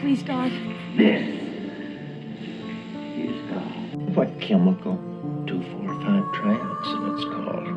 [0.00, 0.50] Please, God.
[0.96, 1.28] This
[3.18, 4.16] is God.
[4.16, 4.96] What chemical?
[5.46, 7.68] 245 trioxin, it's called.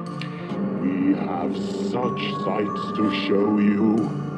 [0.80, 1.54] We have
[1.92, 4.32] such sights to show you.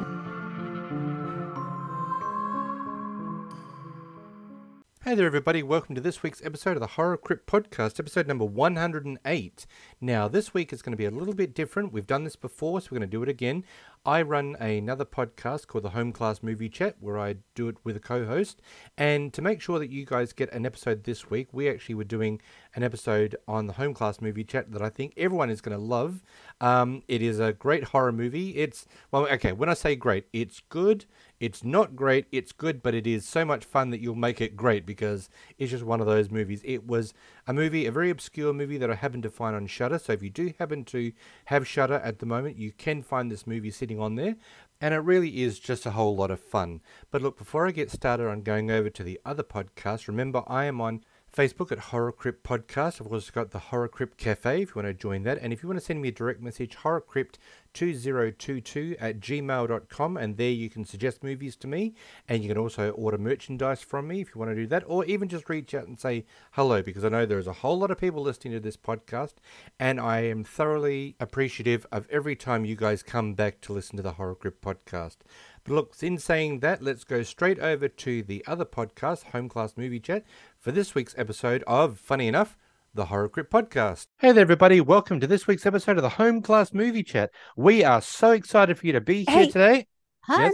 [5.03, 5.61] Hey there, everybody.
[5.61, 9.65] Welcome to this week's episode of the Horror Crypt Podcast, episode number 108.
[10.01, 11.93] Now, this week is going to be a little bit different.
[11.93, 13.63] We've done this before, so we're going to do it again.
[14.05, 17.95] I run another podcast called the Home Class Movie Chat, where I do it with
[17.95, 18.61] a co host.
[18.97, 22.03] And to make sure that you guys get an episode this week, we actually were
[22.03, 22.41] doing
[22.75, 25.81] an episode on the Home Class Movie Chat that I think everyone is going to
[25.81, 26.21] love.
[26.59, 28.57] Um, it is a great horror movie.
[28.57, 31.05] It's, well, okay, when I say great, it's good.
[31.43, 34.55] It's not great, it's good, but it is so much fun that you'll make it
[34.55, 36.61] great because it's just one of those movies.
[36.63, 37.13] It was
[37.45, 39.99] a movie, a very obscure movie that I happened to find on Shudder.
[39.99, 41.11] So if you do happen to
[41.47, 44.37] have Shudder at the moment, you can find this movie sitting on there.
[44.79, 46.79] And it really is just a whole lot of fun.
[47.11, 50.63] But look, before I get started on going over to the other podcast, remember I
[50.63, 53.01] am on Facebook at Horror Crypt Podcast.
[53.01, 55.39] I've also got the Horror Crypt Cafe if you want to join that.
[55.39, 60.17] And if you want to send me a direct message, horrorcrypt2022 at gmail.com.
[60.17, 61.95] And there you can suggest movies to me.
[62.29, 64.83] And you can also order merchandise from me if you want to do that.
[64.85, 67.79] Or even just reach out and say hello because I know there is a whole
[67.79, 69.33] lot of people listening to this podcast.
[69.79, 74.03] And I am thoroughly appreciative of every time you guys come back to listen to
[74.03, 75.17] the Horror Crypt Podcast.
[75.65, 79.77] But look, in saying that, let's go straight over to the other podcast, Home Class
[79.77, 80.25] Movie Chat,
[80.57, 82.57] for this week's episode of, funny enough,
[82.93, 84.07] the Horror Crypt Podcast.
[84.19, 84.81] Hey there, everybody.
[84.81, 87.31] Welcome to this week's episode of the Home Class Movie Chat.
[87.55, 89.87] We are so excited for you to be here today.
[90.23, 90.53] Hun, Yes?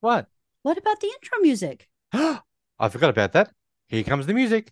[0.00, 0.28] What?
[0.62, 1.88] what about the intro music?
[2.12, 3.50] I forgot about that.
[3.88, 4.70] Here comes the music.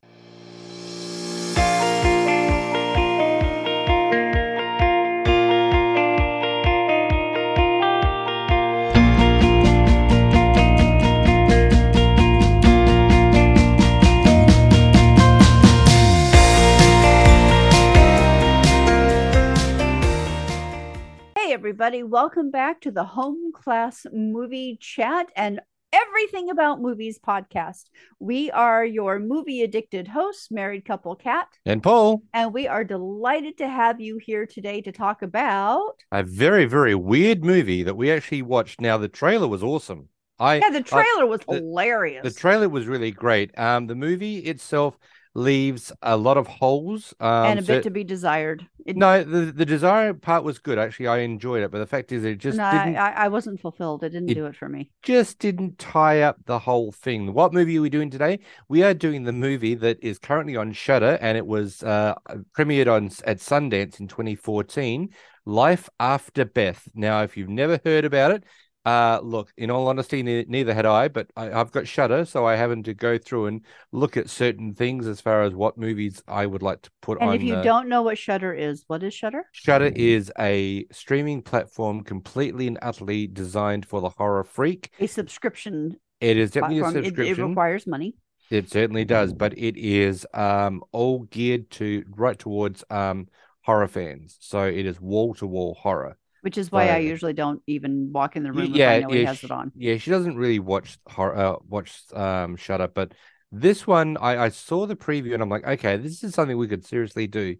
[21.62, 25.60] Everybody, welcome back to the Home Class Movie Chat and
[25.92, 27.84] Everything About Movies podcast.
[28.18, 33.58] We are your movie addicted hosts, Married Couple Cat, And Paul, and we are delighted
[33.58, 35.92] to have you here today to talk about.
[36.10, 38.80] a very, very weird movie that we actually watched.
[38.80, 40.08] Now, the trailer was awesome.
[40.40, 42.24] I Yeah, the trailer was the- hilarious.
[42.24, 43.56] The trailer was really great.
[43.56, 44.98] Um, the movie itself
[45.34, 47.14] leaves a lot of holes.
[47.20, 48.66] Um, and a so- bit to be desired.
[48.84, 50.76] It, no, the the desire part was good.
[50.76, 51.70] Actually, I enjoyed it.
[51.70, 54.02] But the fact is, it just no, didn't I, I wasn't fulfilled.
[54.02, 54.90] It didn't It- do it for me.
[55.02, 57.32] just didn't tie up the whole thing.
[57.32, 58.40] What movie are we doing today?
[58.68, 62.14] We are doing the movie that is currently on Shudder, and it was uh,
[62.58, 65.10] premiered on at Sundance in 2014.
[65.44, 66.88] Life After Beth.
[66.94, 68.44] Now, if you've never heard about it,
[68.84, 69.52] uh, look.
[69.56, 72.84] In all honesty, ne- neither had I, but I, I've got Shudder, so I haven't
[72.84, 73.60] to go through and
[73.92, 77.30] look at certain things as far as what movies I would like to put And
[77.30, 77.36] on.
[77.36, 79.44] if you uh, don't know what Shudder is, what is Shutter?
[79.52, 84.90] Shudder is a streaming platform completely and utterly designed for the horror freak.
[84.98, 87.04] A subscription It is definitely a platform.
[87.04, 88.14] It, it requires money.
[88.50, 93.28] It certainly does, but it is um all geared to right towards um
[93.62, 94.36] horror fans.
[94.40, 96.18] So it is wall to wall horror.
[96.42, 99.12] Which is why I usually don't even walk in the room yeah, if I know
[99.12, 99.72] he has sh- it on.
[99.74, 103.12] Yeah, she doesn't really watch horror uh, watch um Shut Up, but
[103.50, 106.68] this one I, I saw the preview and I'm like, okay, this is something we
[106.68, 107.56] could seriously do.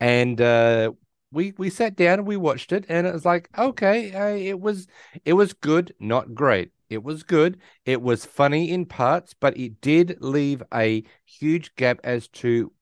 [0.00, 0.92] And uh
[1.32, 4.60] we we sat down and we watched it and it was like, okay, uh, it
[4.60, 4.86] was
[5.24, 6.70] it was good, not great.
[6.88, 7.58] It was good.
[7.84, 12.72] It was funny in parts, but it did leave a huge gap as to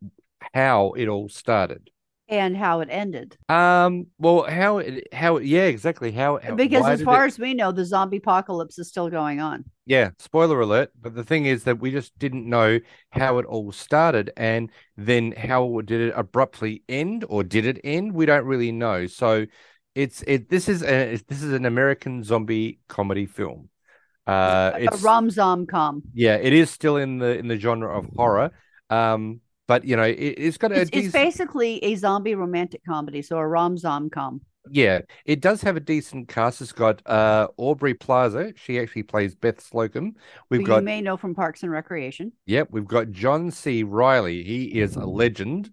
[0.54, 1.90] how it all started.
[2.26, 3.36] And how it ended.
[3.50, 6.10] Um, well, how it, how it, yeah, exactly.
[6.10, 9.40] How, how- Because as far it- as we know, the zombie apocalypse is still going
[9.40, 9.64] on.
[9.84, 10.90] yeah, spoiler alert.
[10.98, 12.80] But the thing is that we just didn't know
[13.10, 18.14] how it all started, and then how did it abruptly end, or did it end?
[18.14, 19.06] We don't really know.
[19.06, 19.44] So,
[19.94, 20.48] it's it.
[20.48, 23.68] This is a this is an American zombie comedy film.
[24.26, 26.02] Uh, a it's rom zom com.
[26.14, 28.50] yeah, it is still in the in the genre of horror.
[28.88, 33.22] Um, but you know, it, it's got a It's, it's basically a zombie romantic comedy,
[33.22, 34.40] so a rom zom com.
[34.70, 36.62] Yeah, it does have a decent cast.
[36.62, 38.52] It's got uh Aubrey Plaza.
[38.56, 40.14] She actually plays Beth Slocum.
[40.50, 42.32] We've who got you may know from Parks and Recreation.
[42.46, 43.82] yep, we've got John C.
[43.82, 44.42] Reilly.
[44.42, 45.70] He is a legend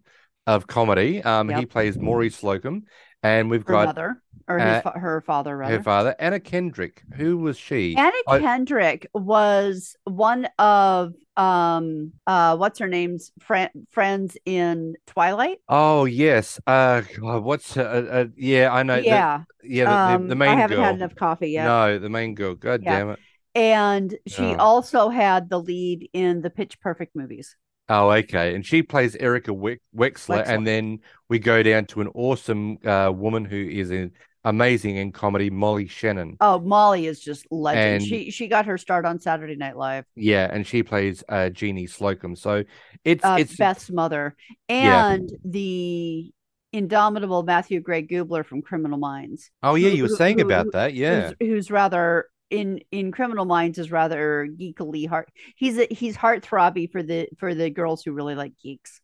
[0.48, 1.24] of comedy.
[1.24, 2.84] Um, he plays Maurice Slocum,
[3.24, 5.78] and we've Her got mother, or his, uh, fa- her father, rather.
[5.78, 7.04] her father, Anna Kendrick.
[7.16, 7.96] Who was she?
[7.96, 15.60] Anna I- Kendrick was one of um uh what's her name's friend friends in Twilight.
[15.70, 16.60] Oh yes.
[16.68, 17.82] Uh, God, what's uh,
[18.12, 18.98] uh, yeah, I know.
[18.98, 20.86] the- yeah, yeah, the, um, the main I haven't girl.
[20.86, 21.64] had enough coffee yet.
[21.66, 22.56] No, the main girl.
[22.56, 23.00] God Yeah.
[23.00, 23.20] damn it.
[23.56, 24.56] and she Oh.
[24.58, 27.56] also had the lead in the Pitch Perfect movies.
[27.90, 28.56] Oh, okay.
[28.56, 30.48] And she plays Erica Wex- Wexler, Wexler.
[30.48, 31.00] and then
[31.30, 34.12] we go down to an awesome uh, woman who is in,
[34.46, 36.38] amazing in comedy, Molly Shannon.
[36.40, 38.02] Oh, Molly is just legend.
[38.02, 40.06] And- she she got her start on Saturday Night Live.
[40.16, 42.36] Yeah, and she plays uh, Jeannie Slocum.
[42.36, 42.64] So
[43.04, 44.36] it's Uh, it's Beth's mother
[44.70, 45.12] Yeah.
[45.12, 46.32] and the
[46.74, 49.52] indomitable Matthew Gray Gubler from Criminal Minds.
[49.62, 51.34] oh yeah, you were who- saying who- about that, yeah.
[51.40, 55.30] who's, who's rather in in Criminal Minds is rather geekily heart.
[55.56, 59.02] He's a, he's heartthrobby for the for the girls who really like geeks.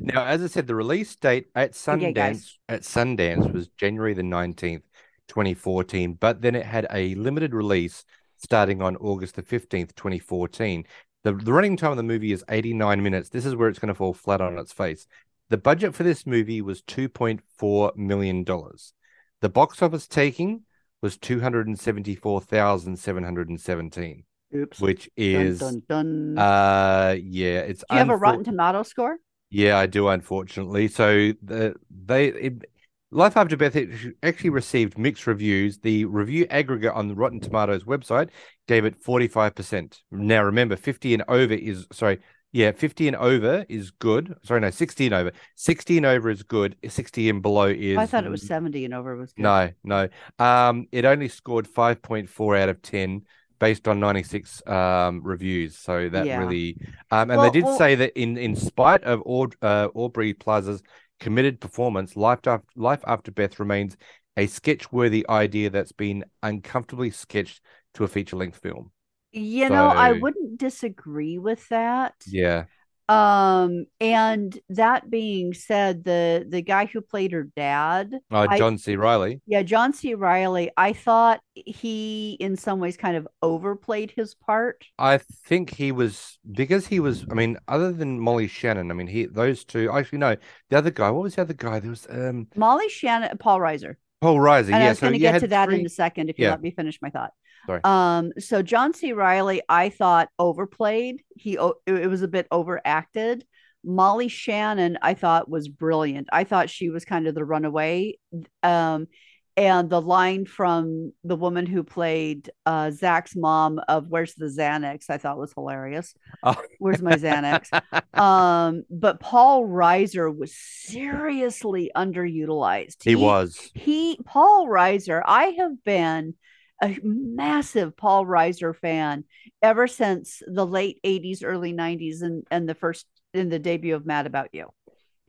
[0.00, 2.58] Now, as I said, the release date at Sundance guys.
[2.70, 4.84] at Sundance was January the nineteenth,
[5.28, 6.14] twenty fourteen.
[6.14, 8.04] But then it had a limited release
[8.38, 10.86] starting on August the fifteenth, twenty fourteen.
[11.22, 13.28] The the running time of the movie is eighty nine minutes.
[13.28, 15.06] This is where it's going to fall flat on its face.
[15.50, 18.94] The budget for this movie was two point four million dollars.
[19.42, 20.62] The box office taking
[21.04, 24.24] was two hundred and seventy four thousand seven hundred and seventeen,
[24.56, 24.80] Oops.
[24.80, 26.38] which is dun, dun.
[26.38, 29.18] uh yeah, it's Do you have a Rotten Tomato score?
[29.50, 30.88] yeah, I do, unfortunately.
[30.88, 32.64] So the they it,
[33.10, 33.90] Life After Beth it
[34.22, 35.78] actually received mixed reviews.
[35.78, 38.30] The review aggregate on the Rotten Tomatoes website
[38.66, 40.00] gave it forty five percent.
[40.10, 42.20] Now remember, fifty and over is sorry,
[42.54, 44.36] yeah, fifty and over is good.
[44.44, 45.32] Sorry, no, sixty and over.
[45.56, 46.76] Sixty and over is good.
[46.88, 47.98] Sixty and below is.
[47.98, 49.42] I thought it was seventy and over was good.
[49.42, 50.08] No, no.
[50.38, 53.22] Um, it only scored five point four out of ten
[53.58, 55.76] based on ninety six um reviews.
[55.76, 56.38] So that Yeah.
[56.38, 56.78] really,
[57.10, 60.32] um, and Well- they did well- say that in in spite of Aud- uh, Aubrey
[60.32, 60.80] Plaza's
[61.18, 63.96] committed performance, Life After Life After Beth remains
[64.36, 67.60] a sketch worthy idea that's been uncomfortably sketched
[67.94, 68.90] to a feature length film.
[69.34, 72.14] You know, I wouldn't disagree with that.
[72.26, 72.64] Yeah,
[73.08, 78.96] Um, and that being said, the the guy who played her dad, uh, John C.
[78.96, 79.42] Reilly.
[79.46, 80.14] yeah, John C.
[80.14, 84.84] Reilly, I thought he in some ways kind of overplayed his part.
[84.98, 87.26] I think he was because he was.
[87.30, 89.90] I mean, other than Molly Shannon, I mean, he those two.
[89.90, 90.36] Actually, no,
[90.70, 91.10] the other guy.
[91.10, 91.80] What was the other guy?
[91.80, 93.96] There was um Molly Shannon, Paul Reiser.
[94.20, 94.72] Paul Reiser.
[94.72, 96.44] And yeah, I was so going to get to that in a second if you
[96.44, 96.52] Yeah.
[96.52, 97.32] let me finish my thought.
[97.66, 97.80] Sorry.
[97.84, 99.12] Um, so John C.
[99.12, 101.22] Reilly, I thought overplayed.
[101.36, 103.44] He it was a bit overacted.
[103.84, 106.28] Molly Shannon, I thought was brilliant.
[106.32, 108.18] I thought she was kind of the runaway.
[108.62, 109.08] Um,
[109.56, 115.10] and the line from the woman who played uh, Zach's mom of "Where's the Xanax?"
[115.10, 116.14] I thought was hilarious.
[116.42, 116.60] Oh.
[116.78, 117.70] Where's my Xanax?
[118.18, 123.04] um, but Paul Reiser was seriously underutilized.
[123.04, 123.70] he was.
[123.74, 126.34] he Paul Reiser, I have been
[126.82, 129.24] a massive Paul Reiser fan
[129.62, 134.06] ever since the late 80s, early 90s, and, and the first in the debut of
[134.06, 134.68] Mad About You.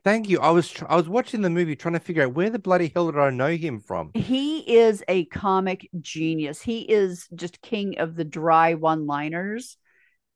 [0.03, 0.39] Thank you.
[0.39, 2.91] I was tr- I was watching the movie trying to figure out where the bloody
[2.93, 4.11] hell did I know him from?
[4.13, 6.61] He is a comic genius.
[6.61, 9.77] He is just king of the dry one-liners.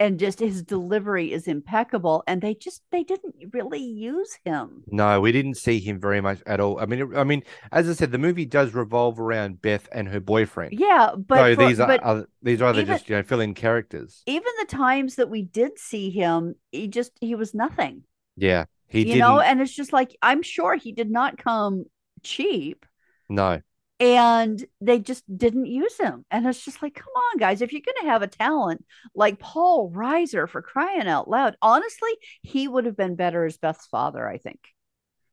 [0.02, 2.24] And just his delivery is impeccable.
[2.26, 4.84] And they just they didn't really use him.
[4.88, 6.80] No, we didn't see him very much at all.
[6.80, 10.08] I mean, it- I mean, as I said, the movie does revolve around Beth and
[10.08, 10.80] her boyfriend.
[10.80, 13.54] Yeah, but so for- these are but other, these are even- just you know fill-in
[13.54, 14.24] characters.
[14.26, 18.04] even the times that we did see him, he just he was nothing.
[18.38, 19.20] Yeah, he you didn't.
[19.20, 21.84] know and it's just like i'm sure he did not come
[22.24, 22.86] cheap
[23.28, 23.62] no,
[24.00, 27.82] and they just didn't use him and it's just like come on guys if you're
[27.86, 32.86] going to have a talent like paul reiser for crying out loud honestly he would
[32.86, 34.60] have been better as beth's father i think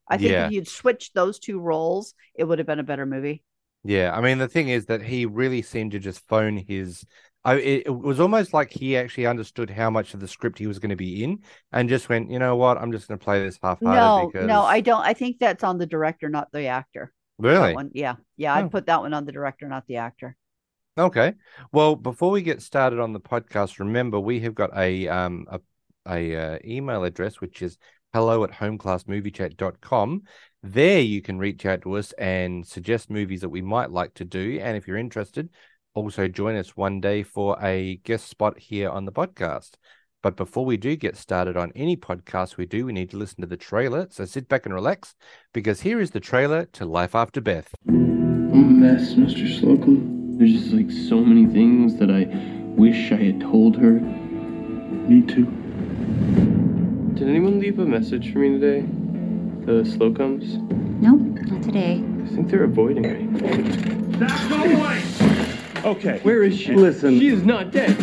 [0.07, 0.47] i think Yeah.
[0.47, 3.43] if you'd switched those two roles it would have been a better movie
[3.83, 4.13] yeah.
[4.13, 7.05] I mean, the thing is that he really seemed to just phone his.
[7.45, 10.67] I, it, it was almost like he actually understood how much of the script he
[10.67, 11.39] was going to be in,
[11.71, 14.47] and just went, you know what, I'm just going to play this half-hearted no because
[14.47, 18.15] no i don't i think that's on the director not the actor really one yeah
[18.35, 18.57] yeah Oh.
[18.57, 20.35] i'd put that one on the director not the actor
[20.99, 21.35] Okay.
[21.71, 25.59] Well, before we get started on the podcast, remember we have got a um a,
[26.07, 27.77] a uh, email address which is
[28.13, 30.23] hello at homeclassmoviechat.com.
[30.63, 34.25] There you can reach out to us and suggest movies that we might like to
[34.25, 34.59] do.
[34.59, 35.49] And if you're interested,
[35.93, 39.75] also join us one day for a guest spot here on the podcast.
[40.23, 43.41] But before we do get started on any podcast we do, we need to listen
[43.41, 44.07] to the trailer.
[44.09, 45.15] So sit back and relax
[45.53, 47.75] because here is the trailer to Life After Beth.
[47.87, 49.59] I'm a mess, Mr.
[49.59, 50.37] Slocum.
[50.37, 52.25] There's just like so many things that I
[52.75, 53.99] wish I had told her.
[53.99, 55.45] Me too.
[57.13, 58.81] Did anyone leave a message for me today?
[59.65, 60.61] The Slocums?
[60.99, 62.03] Nope, not today.
[62.23, 64.17] I think they're avoiding me.
[64.17, 65.03] That's no way!
[65.85, 66.19] Okay.
[66.23, 66.73] Where is she?
[66.73, 67.19] Listen.
[67.19, 67.95] She is not dead.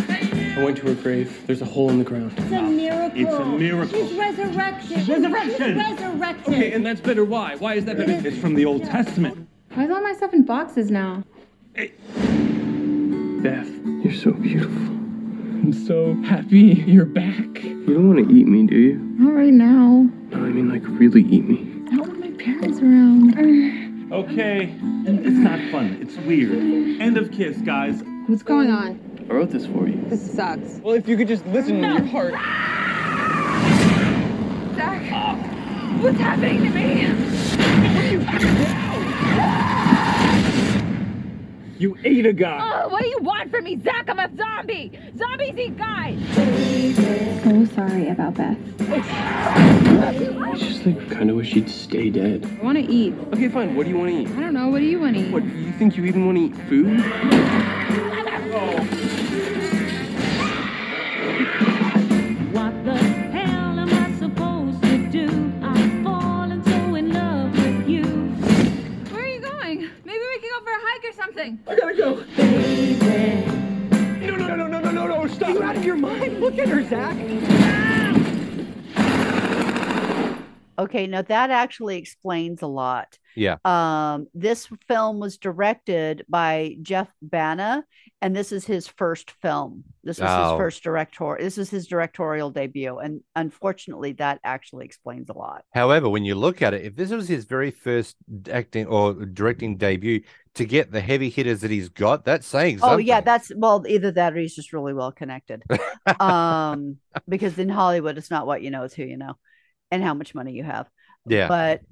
[0.57, 1.45] I went to her grave.
[1.47, 2.33] There's a hole in the ground.
[2.37, 3.21] It's a miracle.
[3.21, 4.07] It's a miracle.
[4.09, 5.09] She's resurrected.
[5.09, 5.59] Resurrection.
[5.59, 6.55] She's resurrected.
[6.55, 7.25] Okay, and that's better.
[7.25, 7.57] Why?
[7.57, 8.13] Why is that better?
[8.13, 9.49] is- It's from the Old Testament.
[9.75, 11.25] Why is all my stuff in boxes now?
[11.75, 13.69] Beth,
[14.05, 14.83] You're so beautiful.
[14.83, 17.63] I'm so happy you're back.
[17.65, 18.95] You don't want to eat me, do you?
[19.19, 20.09] Not right now.
[20.31, 21.69] No, I mean, like, really eat me.
[21.93, 24.13] I don't with my parents around.
[24.13, 24.73] Okay,
[25.07, 25.99] it's not fun.
[26.01, 27.01] It's weird.
[27.01, 28.03] End of kiss, guys.
[28.27, 29.01] What's going on?
[29.29, 30.01] I wrote this for you.
[30.09, 30.81] This sucks.
[30.83, 32.35] Well, if you could just listen to your heart.
[34.77, 35.03] Zach,
[36.03, 37.09] what's happening to me?
[41.79, 42.83] You ate a guy.
[42.85, 44.09] Oh, what do you want from me, Zach?
[44.09, 44.93] I'm a zombie.
[45.17, 46.19] Zombies eat guys.
[47.43, 48.59] So sorry about Beth.
[48.91, 52.47] I just, like, kind of wish she'd stay dead.
[52.61, 53.15] I want to eat.
[53.33, 53.75] Okay, fine.
[53.75, 54.29] What do you want to eat?
[54.29, 54.69] I don't know.
[54.69, 55.33] What do you want to eat?
[55.33, 57.01] What, do you think you even want to eat food?
[58.55, 59.04] What
[71.25, 71.59] something.
[71.67, 72.25] I gotta go.
[74.21, 75.49] No, no, no, no, no, no, no, stop.
[75.49, 76.41] Are you out of your mind?
[76.41, 77.17] Look at her, Zach.
[80.77, 83.17] Okay, now that actually explains a lot.
[83.37, 83.59] Yeah.
[83.65, 87.85] Um, this film was directed by Jeff Baena,
[88.25, 89.85] and this is his first film.
[90.03, 90.53] This is Oh.
[90.53, 91.37] his first director.
[91.39, 95.63] This is his directorial debut, and unfortunately, that actually explains a lot.
[95.75, 98.17] However, when you look at it, if this was his very first
[98.51, 100.23] acting or directing debut,
[100.55, 102.95] to get the heavy hitters that he's got, that's saying something.
[102.95, 105.63] Oh yeah, that's well, either that or he's just really well connected.
[106.19, 106.97] um,
[107.29, 109.35] because in Hollywood, it's not what you know, it's who you know,
[109.91, 110.89] and how much money you have.
[111.27, 111.49] yeah.
[111.49, 111.83] but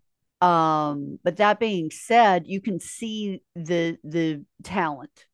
[0.46, 5.26] um but that being said you can see the the talent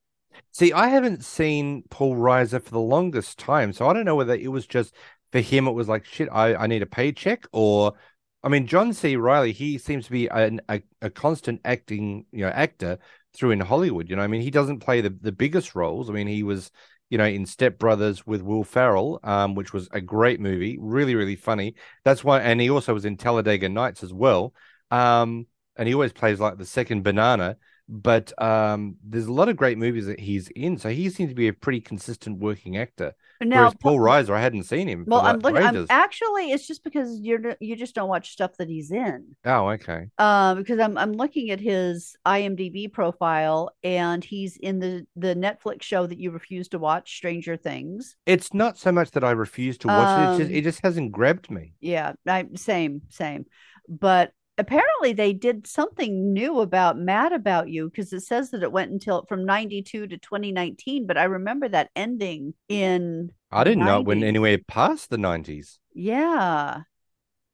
[0.52, 4.35] See, I haven't seen Paul Reiser for the longest time, so I don't know whether
[4.35, 4.95] it was just
[5.33, 5.66] for him.
[5.66, 6.28] It was like shit.
[6.30, 7.95] I, I need a paycheck, or
[8.42, 9.16] I mean, John C.
[9.16, 9.52] Reilly.
[9.52, 12.99] He seems to be an, a a constant acting you know actor
[13.35, 14.09] through in Hollywood.
[14.09, 16.11] You know, I mean, he doesn't play the the biggest roles.
[16.11, 16.71] I mean, he was
[17.11, 21.14] you know in Step Brothers with Will Ferrell, um, which was a great movie, really
[21.14, 21.75] really funny.
[22.04, 24.54] That's why, and he also was in Talladega Nights as well.
[24.90, 27.57] Um, and he always plays like the second banana
[27.88, 31.35] but um, there's a lot of great movies that he's in, so he seems to
[31.35, 33.14] be a pretty consistent working actor.
[33.40, 35.04] now Whereas Paul Reiser, I hadn't seen him.
[35.07, 38.68] well i'm looking I'm, actually it's just because you're you just don't watch stuff that
[38.68, 40.07] he's in Oh, okay.
[40.18, 45.83] um because i'm i'm looking at his imdb profile and he's in the the netflix
[45.83, 49.78] show that you refuse to watch stranger things It's not so much that I refuse
[49.78, 51.73] to watch it; it's just Um, it just hasn't grabbed me.
[51.80, 53.47] yeah I, same same
[53.88, 58.73] but apparently they did something new about mad about you because it says that it
[58.73, 64.00] went until from 92 to 2019 but i remember that ending in I didn't know
[64.00, 65.79] it went anywhere past the '90s.
[65.95, 66.83] yeah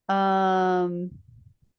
[0.08, 1.11] um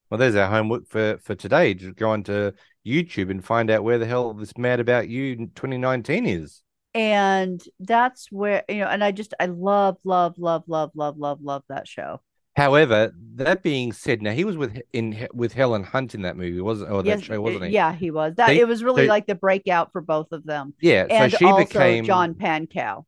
[0.09, 1.73] Well, there's our homework for for today.
[1.73, 2.51] Just go onto
[2.85, 6.61] YouTube and find out where the hell this Mad About You 2019 is.
[6.93, 11.39] and that's where you know and i just i love love love love love love
[11.41, 12.21] love that show
[12.55, 16.61] However, that being said, now he was with in with Helen Hunt in that movie,
[16.61, 16.91] wasn't?
[16.91, 17.73] Or that yes show, wasn't uh, he?
[17.73, 18.59] yeah he was that See?
[18.59, 21.05] it was really So- like the breakout for both of them Yeah.
[21.09, 23.03] and so she also became john pankow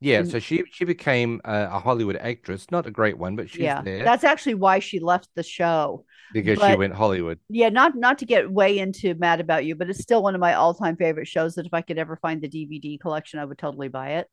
[0.00, 3.48] Yeah, And- so she she became a, a Hollywood actress, not a great one, but
[3.50, 7.38] she's yeah there that's actually why she left the show because she went Hollywood.
[7.48, 10.40] yeah not not to get way into mad about you but it's still one of
[10.40, 13.58] my all-time favorite shows that if i could ever find the dvd collection i would
[13.58, 14.26] totally buy it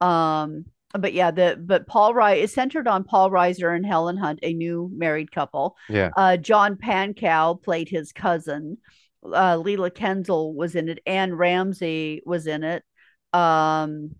[0.00, 0.64] um
[0.98, 4.52] but yeah the but paul Ry is centered on paul reiser and helen hunt a
[4.52, 6.10] new married couple Yeah.
[6.16, 8.78] uh john pankow played his cousin
[9.24, 12.82] uh leila kenzle was in it anne ramsay was in it
[13.32, 14.14] um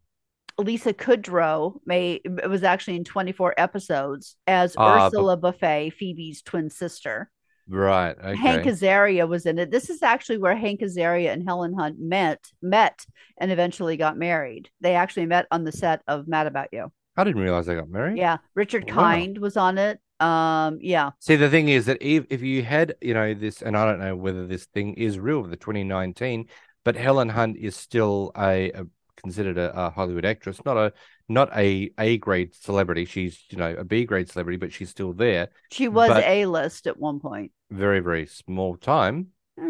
[0.59, 7.31] Lisa Kudrow may was actually in 24 episodes as but- Ursula Buffay, Phoebe's twin sister.
[7.73, 8.15] Right.
[8.19, 8.37] Okay.
[8.37, 9.71] Hank Azaria was in it.
[9.71, 13.07] This is actually where Hank Azaria and Helen Hunt met met
[13.39, 14.69] and eventually got married.
[14.83, 16.93] They actually met on the set of Mad About You.
[17.17, 18.19] I didn't realize they got married.
[18.19, 18.95] Yeah, Richard Wow.
[18.95, 20.01] Kind was on it.
[20.21, 23.75] Um, yeah, See, the thing is that if if you had, you know, this, and
[23.77, 26.49] I don't know whether this thing is real, the 2019,
[26.85, 28.87] but Helen Hunt is still a, a
[29.23, 30.93] considered a, a Hollywood actress, not a
[31.29, 33.05] not a A grade celebrity.
[33.05, 35.49] She's you know a B grade celebrity, but she's still there.
[35.73, 37.51] she was a list at one point.
[37.71, 39.29] Very very small time.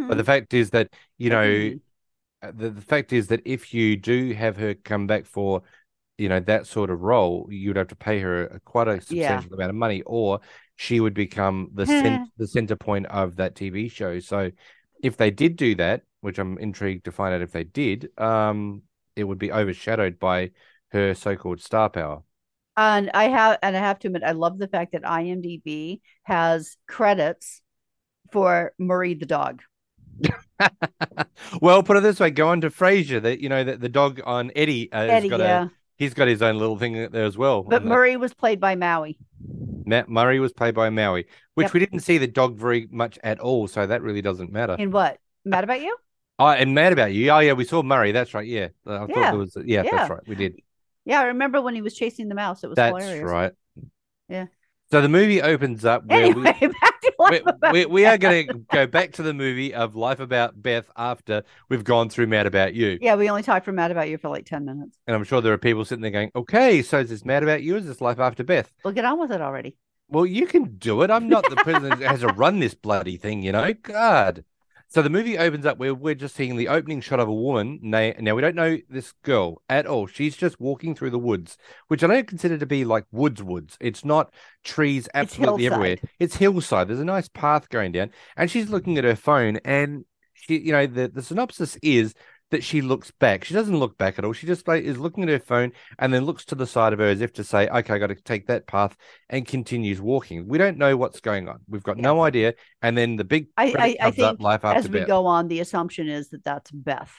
[0.09, 1.81] But the Mm, fact is that you know mm.
[2.43, 5.63] the, the fact is that if you do have her come back for
[6.19, 9.53] you know that sort of role you'd have to pay her a, quite a substantial
[9.55, 10.41] amount of money or
[10.77, 14.51] she would become the cent- the center point of that tv show so
[15.03, 18.83] if they did do that which i'm intrigued to find out if they did um
[19.17, 20.51] it would be overshadowed by
[20.91, 22.23] her so-called star power
[22.77, 26.77] And I have and I have to admit, I love the fact that IMDb has
[26.87, 27.63] credits
[28.31, 29.63] for Murray the dog.
[31.61, 33.21] well, put it this way: go on to Frasier.
[33.21, 35.65] That you know that the dog on Eddie, uh, has Eddie, got yeah.
[35.65, 37.63] a he's got his own little thing there as well.
[37.63, 39.19] But uh, Murray was played by Maui.
[39.85, 41.73] Matt Murray was played by Maui, which Yep.
[41.75, 44.77] we didn't see the dog very much at all, so that really doesn't matter.
[44.79, 45.19] In what?
[45.45, 45.97] Mad about you?
[46.43, 47.31] Oh, and mad about you.
[47.31, 48.13] Oh, yeah, we saw Murray.
[48.13, 48.47] That's right.
[48.47, 49.31] Yeah, I thought Yeah.
[49.31, 49.57] there was.
[49.65, 49.91] Yeah, Yeah.
[49.93, 50.21] that's right.
[50.27, 50.61] We did.
[51.05, 52.65] Yeah, I remember when he was chasing the mouse.
[52.65, 53.31] It was That's hilarious.
[53.31, 53.53] right.
[54.29, 54.47] Yeah.
[54.91, 56.43] So the movie opens up where Anyway,
[56.81, 59.73] back to we, life we, we, we are going to go back to the movie
[59.73, 62.99] of Life About Beth after we've gone through Mad About You.
[63.01, 64.99] Yeah, we only talked for Mad About You for like 10 minutes.
[65.07, 67.63] And I'm sure there are people sitting there going, okay, so is this Mad About
[67.63, 67.75] You?
[67.77, 68.71] Or is this Life After Beth?
[68.85, 69.77] We'll get on with it already.
[70.09, 71.11] Well, you can do it.
[71.11, 73.73] I'm not the person that has to run this bloody thing, you know?
[73.73, 74.45] God.
[74.93, 77.79] So the movie opens up where we're just seeing the opening shot of a woman.
[77.81, 80.07] Now, now we don't know this girl at all.
[80.07, 81.57] She's just walking through the woods,
[81.89, 83.79] which I don't consider to be like woods woods.
[83.81, 84.35] It's not
[84.65, 85.97] trees absolutely everywhere.
[86.19, 86.89] It's hillside.
[86.89, 90.73] There's a nice path going down, and she's looking at her phone, and she, you
[90.73, 92.13] know, the the synopsis is
[92.53, 93.45] that she looks back.
[93.45, 94.33] She doesn't look back at all.
[94.33, 97.01] She just like, is looking at her phone and then looks to the side of
[97.01, 98.97] her as if to say, "Okay, I got to take that path,"
[99.29, 100.47] and continues walking.
[100.47, 101.61] We don't know what's going on.
[101.69, 102.55] We've got no idea.
[102.81, 105.09] And then the big I, I, I think as we Beth.
[105.09, 107.13] go on, the assumption is that that's Beth.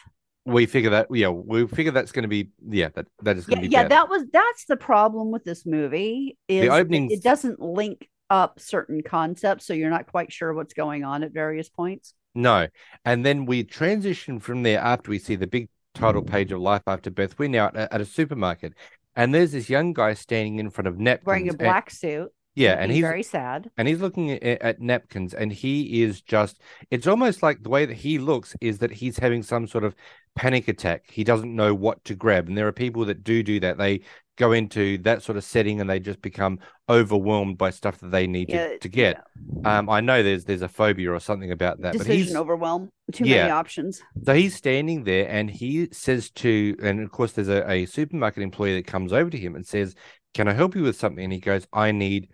[0.45, 3.59] We figure that yeah, we figure that's going to be yeah, that that is going
[3.59, 3.89] Yeah, to be yeah, Beth.
[3.89, 8.59] that was that's the problem with this movie is that openings- it doesn't link up
[8.59, 12.13] certain concepts, so you're not quite sure what's going on at various points.
[12.35, 12.67] No.
[13.05, 16.29] And then we transition from there after we see the big title mm.
[16.29, 17.37] page of Life After Beth.
[17.37, 18.73] We're now at a, at a supermarket.
[19.15, 21.27] And there's this young guy standing in front of napkins.
[21.27, 22.31] Wearing a and- black suit.
[22.55, 23.71] Yeah, and he's very sad.
[23.77, 27.85] and he's looking at, at napkins and he is just it's almost like the way
[27.85, 29.95] that he looks is that he's having some sort of
[30.35, 33.59] panic attack he doesn't know what to grab and there are people that do do
[33.59, 34.01] that they
[34.37, 38.27] go into that sort of setting and they just become overwhelmed by stuff that they
[38.27, 39.21] need Yeah, to, to get
[39.63, 42.89] um i know there's there's a phobia or something about that but he's Decision overwhelm.
[43.11, 43.45] Too Yeah.
[43.45, 44.01] many options.
[44.25, 48.41] so he's standing there and he says to, and of course, there's a, a supermarket
[48.43, 49.95] employee that comes over to him and says,
[50.33, 51.23] Can I help you with something?
[51.23, 52.29] And he goes, I need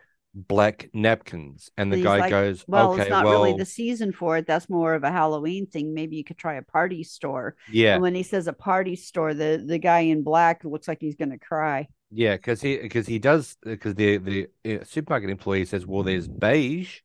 [0.47, 1.69] black napkins.
[1.78, 4.38] And the He's guy like, goes, Well, Okay, it's not well, really the season for
[4.38, 4.47] it.
[4.47, 5.93] That's more of a Halloween thing.
[5.93, 7.56] Maybe you could try a party store.
[7.67, 10.99] yeah, And when he says a party store, the the guy in black looks like
[11.02, 11.88] he's gonna cry.
[12.12, 16.28] yeah, because he because he does because the the uh, supermarket employee says, Well, there's
[16.28, 16.99] beige.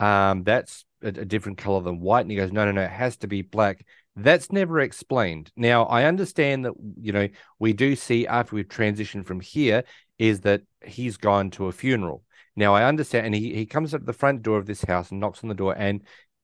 [0.00, 2.22] Um, that's a, a different color than white.
[2.22, 3.86] And he goes, No, no, no, it has to be black.
[4.16, 5.52] That's never explained.
[5.56, 9.84] Now, I understand that, you know, we do see after we've transitioned from here
[10.18, 12.24] is that he's gone to a funeral.
[12.56, 15.10] Now, I understand, and he, he comes up to the front door of this house
[15.10, 16.02] and knocks on the door, and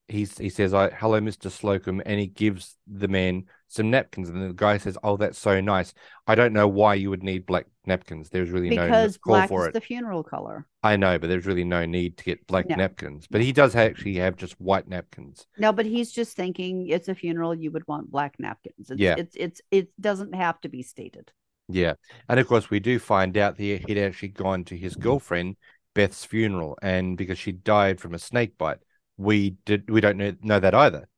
[0.09, 1.51] he's, he says, I, Hello, Mr.
[1.51, 4.31] Slocum, and he gives the man some napkins.
[4.31, 5.93] And the guy says, Oh, that's so nice.
[6.27, 8.31] I don't know why you would need black napkins.
[8.31, 9.73] There's really no Because call black for is it.
[9.75, 10.67] the funeral color.
[10.83, 12.77] I know, but there's really no need to get black No.
[12.77, 13.27] napkins.
[13.31, 15.47] But he does actually have just white napkins.
[15.59, 17.55] No, but he's just thinking it's a funeral.
[17.55, 18.91] You would want black napkins.
[18.91, 19.17] It's, Yeah.
[19.19, 21.31] it's it's it doesn't have to be stated.
[21.69, 21.95] Yeah.
[22.31, 25.57] And of course, we do find out that he'd actually gone to his girlfriend,
[25.99, 28.79] Beth's funeral, and because she died from a snake bite.
[29.17, 31.09] We did we don't know, know that either.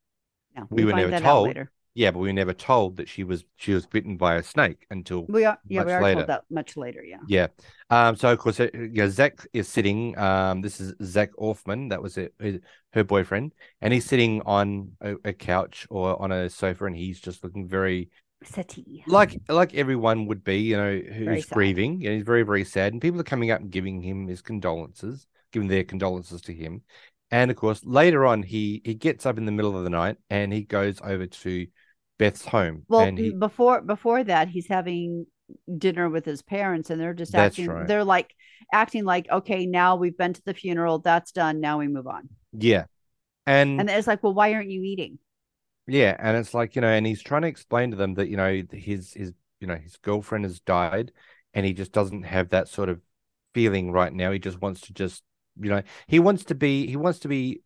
[0.56, 1.54] No, We were never told.
[1.92, 4.86] Yeah, but we were never told that she was she was bitten by a snake
[4.90, 6.20] until We are yeah, we are later.
[6.20, 7.02] told that much later.
[7.04, 7.18] Yeah.
[7.28, 7.48] Yeah.
[7.90, 8.16] Um.
[8.16, 10.16] So of course, uh, you know, Zach is sitting.
[10.16, 10.62] Um.
[10.62, 11.90] This is Zach Orfman.
[11.90, 12.60] That was it, her-
[12.94, 17.20] her boyfriend, and he's sitting on a, a couch or on a sofa, and he's
[17.20, 18.08] just looking very
[19.06, 20.58] Like like everyone would be.
[20.58, 22.04] You know, who's grieving.
[22.06, 25.26] And he's very very sad, and people are coming up and giving him his condolences,
[25.52, 26.82] giving their condolences to him.
[27.30, 30.16] And of course, later on, he he gets up in the middle of the night
[30.30, 31.66] and he goes over to
[32.18, 32.84] Beth's home.
[32.88, 35.26] Well, and he, before before that, he's having
[35.78, 37.68] dinner with his parents, and they're just acting.
[37.68, 37.86] right.
[37.86, 38.34] They're like
[38.72, 40.98] acting like, okay, now we've been to the funeral.
[40.98, 41.60] That's done.
[41.60, 42.28] Now we move on.
[42.52, 42.84] yeah,
[43.46, 45.18] and And it's like, well, why aren't you eating?
[45.86, 48.36] Yeah, and it's like, you know, and he's trying to explain to them that, you
[48.36, 51.12] know, his his you know, his girlfriend has died
[51.54, 53.00] and he just doesn't have that sort of
[53.54, 54.32] feeling right now.
[54.32, 55.22] He just wants to just,
[55.60, 57.62] you know, he wants to be he wants to be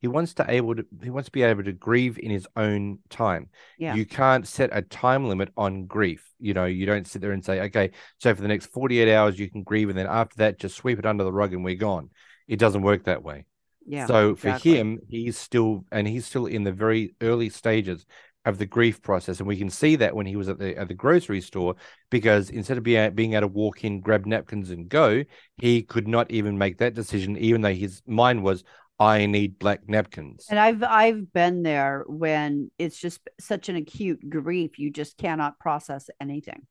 [0.00, 2.98] he wants to able to he wants to be able to grieve in his own
[3.08, 3.50] time.
[3.78, 3.94] Yeah.
[3.94, 6.28] You can't set a time limit on grief.
[6.38, 9.38] You know, you don't sit there and say, okay, so for the next 48 hours
[9.38, 11.76] you can grieve and then after that just sweep it under the rug and we're
[11.76, 12.10] gone.
[12.48, 13.46] It doesn't work that way.
[13.86, 14.06] Yeah.
[14.06, 14.72] So exactly.
[14.72, 18.06] for him, he's still and he's still in the very early stages
[18.44, 20.88] of the grief process, and we can see that when he was at the at
[20.88, 21.76] the grocery store
[22.10, 25.24] because instead of being being able to walk in, grab napkins, and go,
[25.58, 28.64] he could not even make that decision, even though his mind was,
[28.98, 34.28] "I need black napkins." And I've I've been there when it's just such an acute
[34.28, 36.66] grief, you just cannot process anything.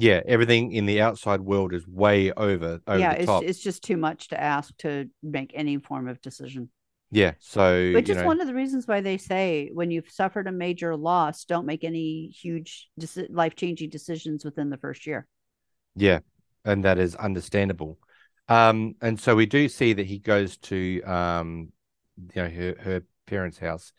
[0.00, 3.82] Yeah, everything in the outside world is way over over yeah, the it's it's just
[3.82, 6.70] too much to ask to make any form of decision.
[7.10, 7.32] Yeah.
[7.40, 10.52] So Which is know, one of the reasons why they say when you've suffered a
[10.52, 15.26] major loss, don't make any huge deci- life changing decisions within the first year.
[15.96, 16.20] Yeah,
[16.64, 17.98] and that is understandable.
[18.48, 21.72] Um, and so we do see that he goes to um,
[22.34, 23.92] you know, her her parents' house,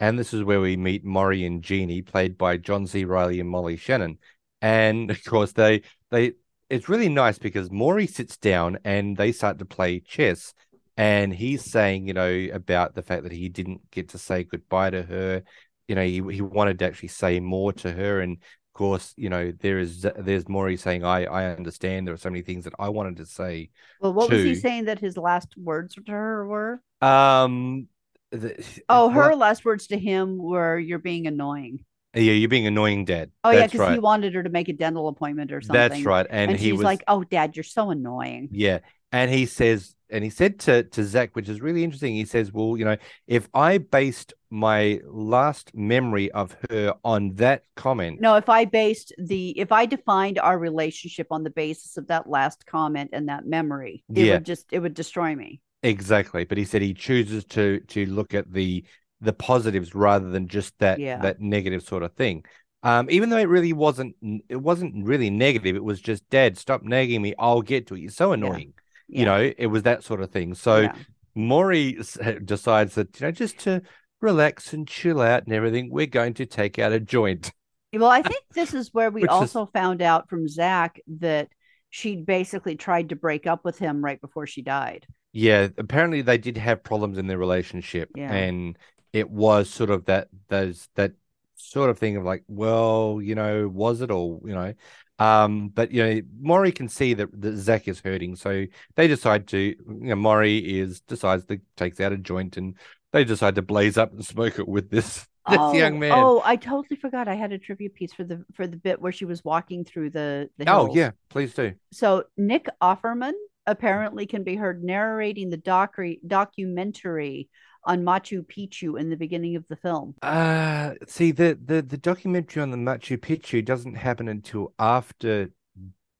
[0.00, 3.04] and this is where we meet Maury and Jeannie, played by John C.
[3.04, 4.18] Reilly and Molly Shannon.
[4.64, 6.32] And of course, they they
[6.70, 10.54] it's really nice because Maury sits down and they start to play chess,
[10.96, 14.88] and he's saying, you know, about the fact that he didn't get to say goodbye
[14.88, 15.42] to her.
[15.86, 19.28] You know, he he wanted to actually say more to her, and of course, you
[19.28, 22.06] know, there is there's Maury saying, "I I understand.
[22.06, 23.68] There are so many things that I wanted to say."
[24.00, 26.80] Well, what was he saying that his last words to her were?
[27.02, 27.88] Um,
[28.30, 32.66] the, Oh, her what- last words to him were, "You're being annoying." Yeah, you're being
[32.66, 33.30] annoying, Dad.
[33.42, 33.92] Oh yeah, because right.
[33.92, 35.88] he wanted her to make a dental appointment or something.
[35.88, 38.80] That's right, and, And, he she's was like, "Oh, Dad, you're so annoying." Yeah.
[39.12, 42.52] And he says, and he said to, to Zach, which is really interesting, he says,
[42.52, 42.96] Well, you know,
[43.28, 49.14] if I based my last memory of her on that comment, No, if I based
[49.18, 53.46] the, if I defined our relationship on the basis of that last comment and that
[53.46, 54.34] memory, it Yeah.
[54.34, 55.60] would just, it would destroy me.
[55.84, 56.44] exactly.
[56.44, 58.84] But he said he chooses to to look at the
[59.20, 61.18] the positives rather than just that Yeah.
[61.18, 62.44] that negative sort of thing.
[62.82, 64.14] Um, even though it really wasn't
[64.48, 68.00] it wasn't really negative, it was just Dad, stop nagging me, I'll get to it.
[68.00, 68.74] You're so annoying.
[69.08, 69.24] You Yeah.
[69.24, 70.54] know, it was that sort of thing.
[70.54, 70.94] So Yeah.
[71.34, 71.98] Maury
[72.44, 73.82] decides that, you know, just to
[74.20, 77.52] relax and chill out and everything, we're going to take out a joint.
[77.92, 81.48] Well, I think this is where we Which is- also found out from Zach that
[81.90, 85.06] she'd basically tried to break up with him right before she died.
[85.32, 88.32] Yeah, apparently they did have problems in their relationship, Yeah.
[88.32, 88.78] and
[89.14, 91.12] it was sort of that those that
[91.54, 94.74] sort of thing of like, well, you know, was it all, you know?
[95.20, 98.64] Um, but you know, Maury can see that, that Zach is hurting, so
[98.96, 102.74] they decide to, you know, Maury is decides to takes out a joint and
[103.12, 106.10] they decide to blaze up and smoke it with this this oh, young man.
[106.12, 107.28] Oh, I totally forgot.
[107.28, 110.10] I had a trivia piece for the for the bit where she was walking through
[110.10, 111.74] the the Oh, yeah, please do.
[111.92, 117.48] So Nick Offerman apparently can be heard narrating the docu- documentary
[117.86, 120.14] on Machu Picchu in the beginning of the film.
[120.22, 125.50] Uh see the the the documentary on the Machu Picchu doesn't happen until after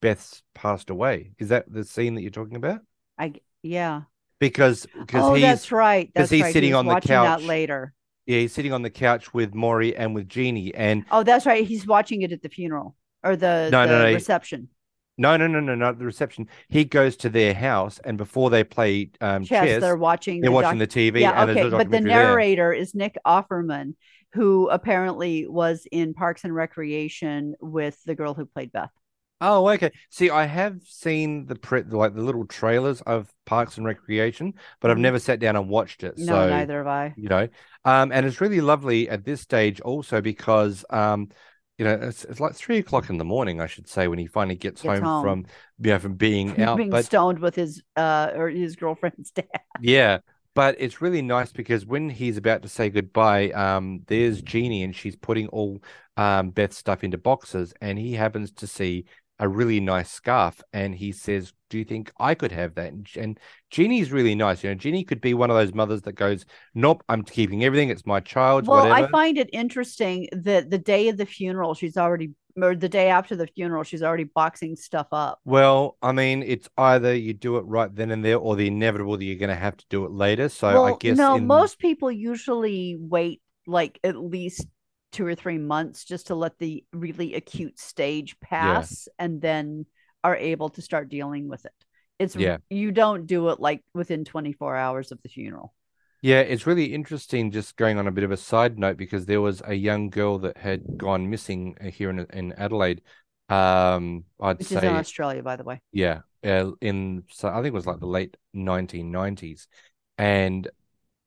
[0.01, 1.31] Beth's passed away.
[1.39, 2.81] Is that the scene that you're talking about?
[3.17, 4.03] I yeah.
[4.39, 6.07] Because because Oh, he's that's right.
[6.07, 6.53] 'cause That's he's right.
[6.53, 7.39] Sitting was on the couch.
[7.41, 7.93] that later.
[8.25, 11.65] yeah, he's sitting on the couch with Maury and with Jeannie and Oh, that's right.
[11.65, 14.69] He's watching it at the funeral or the, No, the no, no, reception.
[15.17, 16.47] No no no no not the reception.
[16.67, 20.41] He goes to their house and before they play um Chess, chess, they're watching.
[20.41, 21.63] they're the watching doc- the TV Yeah, okay.
[21.69, 23.95] But the narrator is Nick Offerman,
[24.33, 28.89] who apparently was in Parks and Recreation with the girl who played Beth.
[29.41, 29.91] Oh, okay.
[30.09, 34.89] See, I have seen the pre like the little trailers of Parks and Recreation, but
[34.91, 35.01] I've Mhm.
[35.01, 36.17] never sat down and watched it.
[36.17, 37.17] No, so neither have I.
[37.17, 37.47] you know
[37.85, 41.29] um and it's really lovely at this stage also because um
[41.77, 44.27] you know it's, it's like three o'clock in the morning i should say when he
[44.27, 45.23] finally gets, Gets home, home.
[45.23, 45.45] from
[45.79, 49.47] you know from being out Being but stoned with his uh or his girlfriend's dad.
[49.81, 50.19] yeah
[50.53, 54.95] but it's really nice because when he's about to say goodbye um there's jeannie and
[54.95, 55.81] she's putting all
[56.17, 59.05] um beth's stuff into boxes and he happens to see
[59.39, 63.07] a really nice scarf and he says do you think i could have that and,
[63.17, 66.45] and jeannie's really nice you know jeannie could be one of those mothers that goes
[66.73, 70.77] nope i'm keeping everything it's my child Well, whatever I find it interesting that the
[70.77, 74.75] day of the funeral, she's already or the day after the funeral, she's already boxing
[74.75, 75.39] stuff up.
[75.43, 79.17] Well, I mean, it's either you do it right then and there, or the inevitable
[79.17, 80.47] that you're going to have to do it later.
[80.47, 84.65] So I guess no, in- most people usually wait like at least
[85.15, 89.85] two or three months just to let the really acute stage pass and then
[90.23, 91.73] are able to start dealing with it.
[92.19, 92.57] It's Yeah.
[92.69, 95.73] you don't do it like within 24 hours of the funeral.
[96.21, 97.51] yeah, it's really interesting.
[97.51, 100.39] Just going on a bit of a side note, because there was a young girl
[100.39, 103.01] that had gone missing uh, here in in Adelaide.
[103.49, 105.81] Um, I'd Which is in say Australia, by the way.
[105.91, 109.67] yeah, uh, in so I think it was like the late 1990s,
[110.17, 110.67] and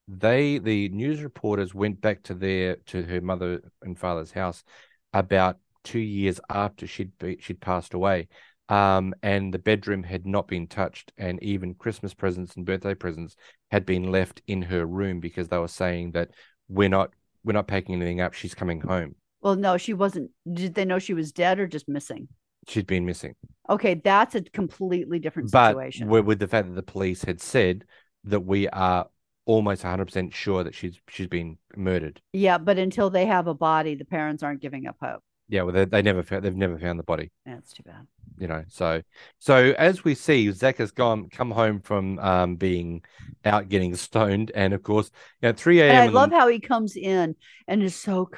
[0.09, 4.65] they the news reporters went back to their to her mother and father's house
[5.13, 8.29] about two years after she'd be, she'd passed away.
[8.71, 13.37] Um, and the bedroom had not been touched, and even Christmas presents and birthday presents
[13.71, 16.31] had been left in her room because they were saying that
[16.69, 17.13] we're not
[17.45, 18.35] we're not packing anything up.
[18.35, 19.15] She's coming home.
[19.41, 20.31] Well, no, she wasn't.
[20.51, 22.29] Did they know she was dead or just missing?
[22.67, 23.35] She'd been missing.
[23.71, 26.09] Okay, that's a completely different but situation.
[26.09, 27.85] with, with the fact that the police had said
[28.25, 29.07] that we are
[29.49, 32.21] almost 100% sure that she's she's been murdered.
[32.33, 35.23] Yeah, but until they have a body, the parents aren't giving up hope.
[35.49, 37.31] Yeah, well, they, they never found, they've never found the body.
[37.47, 38.07] That's too bad.
[38.39, 39.03] you know, so
[39.39, 43.03] so as we see, Zach has gone come home from um being
[43.45, 45.91] out getting stoned, and of course, you know, three a.m.
[45.91, 47.35] And I in the- love how he comes in
[47.67, 48.29] and is so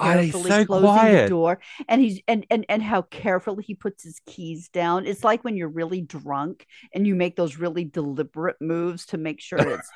[0.00, 1.24] Oh, carefully so closing quiet.
[1.24, 5.06] the door, and he's and and and how carefully he puts his keys down.
[5.06, 9.40] It's like when you're really drunk and you make those really deliberate moves to make
[9.40, 9.90] sure it's.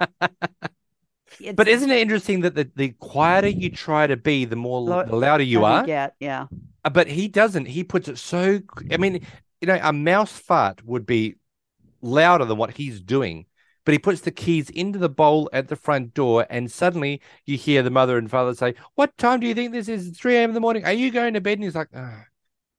[1.54, 5.04] But isn't it interesting that the, the quieter you try to be, the more Lo-
[5.04, 5.84] the louder you are?
[5.84, 6.14] get?
[6.20, 6.46] Yeah,
[6.84, 7.66] Uh, But he doesn't.
[7.66, 8.60] He puts it so.
[8.90, 9.26] I mean,
[9.60, 11.36] you know, a mouse fart would be
[12.02, 13.46] louder than what he's doing.
[13.84, 17.56] But he puts the keys into the bowl at the front door, and suddenly you
[17.56, 20.08] hear the mother and father say, "What time do you think this is?
[20.08, 20.50] It's three a.m.
[20.50, 20.84] in the morning.
[20.84, 22.24] Are you going to bed?" And he's like, "Ah,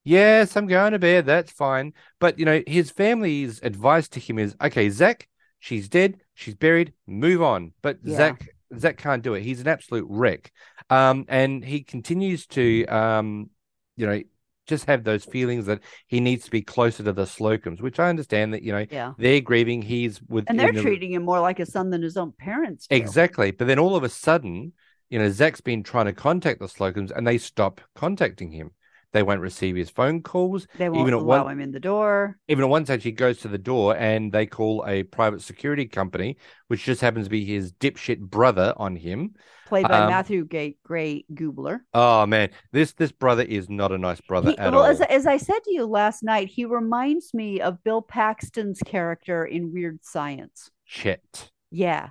[0.04, 1.26] "Yes, I'm going to bed.
[1.26, 6.20] That's fine." But you know, his family's advice to him is, "Okay, Zach, she's dead.
[6.38, 6.94] She's buried.
[7.08, 8.18] Move on." But Yeah.
[8.18, 8.48] Zach,
[8.78, 9.42] Zach can't do it.
[9.42, 10.52] He's an absolute wreck.
[10.90, 13.50] Um, and he continues to, um,
[13.96, 14.22] you know,
[14.68, 18.10] just have those feelings that he needs to be closer to the Slocums, which I
[18.10, 19.82] understand that you know yeah, they're grieving.
[19.82, 22.86] He's with and they're the- treating him more like a son than his own parents.
[22.88, 22.96] do.
[22.96, 23.52] exactly.
[23.52, 24.74] But then all of a sudden,
[25.10, 28.72] you know, Zach's been trying to contact the Slocums, and they stop contacting him.
[29.18, 30.68] They won't receive his phone calls.
[30.76, 32.38] They won't even at allow one, him in the door.
[32.48, 35.88] even at one stage, he goes to the door, and they call a private security
[35.88, 39.34] company, which just happens to be his dipshit brother on him.
[39.66, 41.80] Played by Um, Matthew Gay, Gray Gubler.
[41.96, 44.86] Oh man, this this brother is not a nice brother He, at well, all.
[44.86, 49.44] as, as I said to you last night, he reminds me of Bill Paxton's character
[49.46, 50.70] in Weird Science.
[50.86, 51.50] Chet.
[51.72, 52.10] Yeah,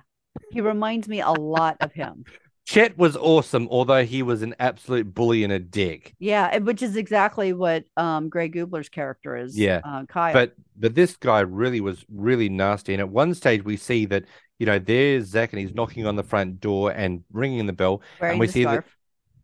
[0.51, 2.25] he reminds me a lot of him.
[2.67, 6.13] Chet was awesome, although he was an absolute bully and a dick.
[6.19, 9.57] Yeah, which is exactly what um, Gray Gubler's character is.
[9.57, 10.33] Yeah, uh, Kyle.
[10.33, 12.93] But but this guy really was really nasty.
[12.93, 14.25] And at one stage, we see that
[14.59, 18.01] you know there's Zach and he's knocking on the front door and ringing the bell,
[18.19, 18.83] wearing and we see scarf.
[18.83, 18.91] that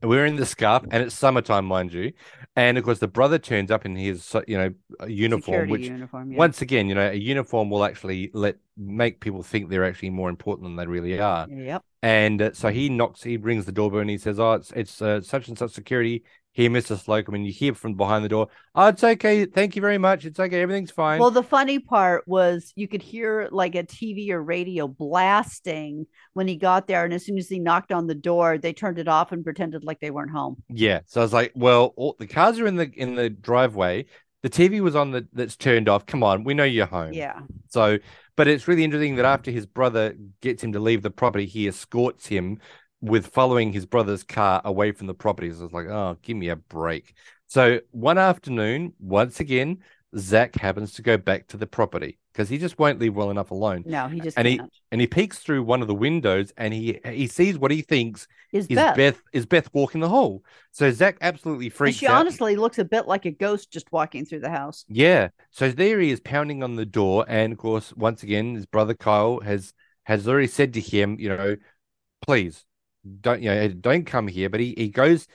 [0.04, 2.13] wearing the scarf, and it's summertime, mind you.
[2.56, 4.74] And of course, the brother turns up in his you know
[5.08, 6.32] uniform, Security which uniform.
[6.32, 6.38] Yeah.
[6.38, 10.30] once again, you know, a uniform will actually let make people think they're actually more
[10.30, 11.48] important than they really are.
[11.50, 11.84] Yep.
[12.02, 15.02] And uh, so he knocks, he rings the doorbell and he says, "Oh, it's it's
[15.02, 18.48] uh, such and such security here, Mister Slocum." And you hear from behind the door,
[18.74, 19.46] "Oh, it's okay.
[19.46, 20.24] Thank you very much.
[20.26, 20.62] It's okay.
[20.62, 24.88] Everything's fine." Well, the funny part was you could hear like a TV or radio
[24.88, 28.74] blasting when he got there, and as soon as he knocked on the door, they
[28.74, 30.63] turned it off and pretended like they weren't home.
[30.70, 31.02] yeah.
[31.08, 34.06] So I was like, "Well, all, the cars are in the in the driveway.
[34.44, 36.06] The TV was on the that's turned off.
[36.06, 37.39] Come on, we know you're home." Yeah.
[37.70, 37.98] So,
[38.36, 41.68] but it's really interesting that after his brother gets him to leave the property, he
[41.68, 42.60] escorts him
[43.04, 45.52] with following his brother's car away from the property.
[45.52, 47.13] So was like, oh, give me a break.
[47.48, 49.80] So one afternoon, once again,
[50.18, 53.52] Zach happens to go back to the property because he just won't leave well enough
[53.52, 53.84] alone.
[53.86, 54.72] No, he just and he can't.
[54.92, 58.28] and he peeks through one of the windows and he he sees what he thinks
[58.54, 58.96] Is is Beth.
[58.96, 59.22] Beth.
[59.34, 60.44] is Beth walking the hall.
[60.72, 62.22] So Zach absolutely And freaks she out.
[62.22, 64.86] honestly looks a bit like a ghost just walking through the house.
[64.88, 65.30] Yeah.
[65.52, 68.94] So there he is pounding on the door, and of course, once again, his brother
[68.94, 69.74] Kyle has
[70.06, 71.56] has already said to him, you know,
[72.26, 72.66] please
[73.22, 74.50] don't you know don't come here.
[74.50, 75.28] But he he goes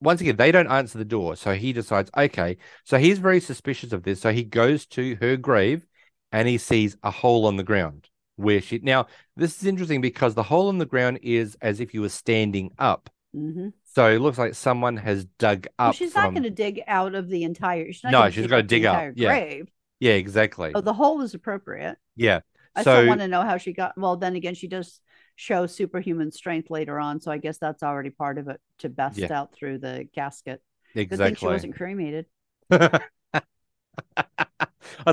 [0.00, 0.36] once again.
[0.36, 2.56] They don't answer the door, so he decides, okay.
[2.84, 4.20] So he's very suspicious of this.
[4.20, 5.86] So he goes to her grave,
[6.32, 8.78] and he sees a hole on the ground where she.
[8.78, 12.08] Now this is interesting because the hole in the ground is as if you were
[12.08, 13.10] standing up.
[13.32, 15.86] hmm So it looks like someone has dug up.
[15.86, 17.92] Well, she's not going to dig out of the entire.
[17.92, 19.28] She's No, she's dig gotta dig up, yeah.
[19.28, 19.68] Grave.
[20.00, 20.72] Yeah, exactly.
[20.74, 21.96] Oh, the hole is appropriate.
[22.16, 22.40] Yeah.
[22.74, 23.96] I so still want to know how she got.
[23.96, 25.00] Well, then again, she does
[25.42, 29.18] show superhuman strength later on, so I guess that's already part of it to bust
[29.18, 29.32] Yeah.
[29.32, 30.62] out through the casket.
[30.94, 32.26] Good thing she wasn't cremated.
[32.70, 33.00] I'd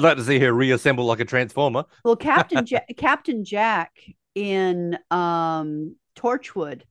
[0.04, 1.86] like to see her reassemble like a transformer.
[2.06, 3.92] Well, Captain ja- Captain Jack
[4.36, 6.84] in um, Torchwood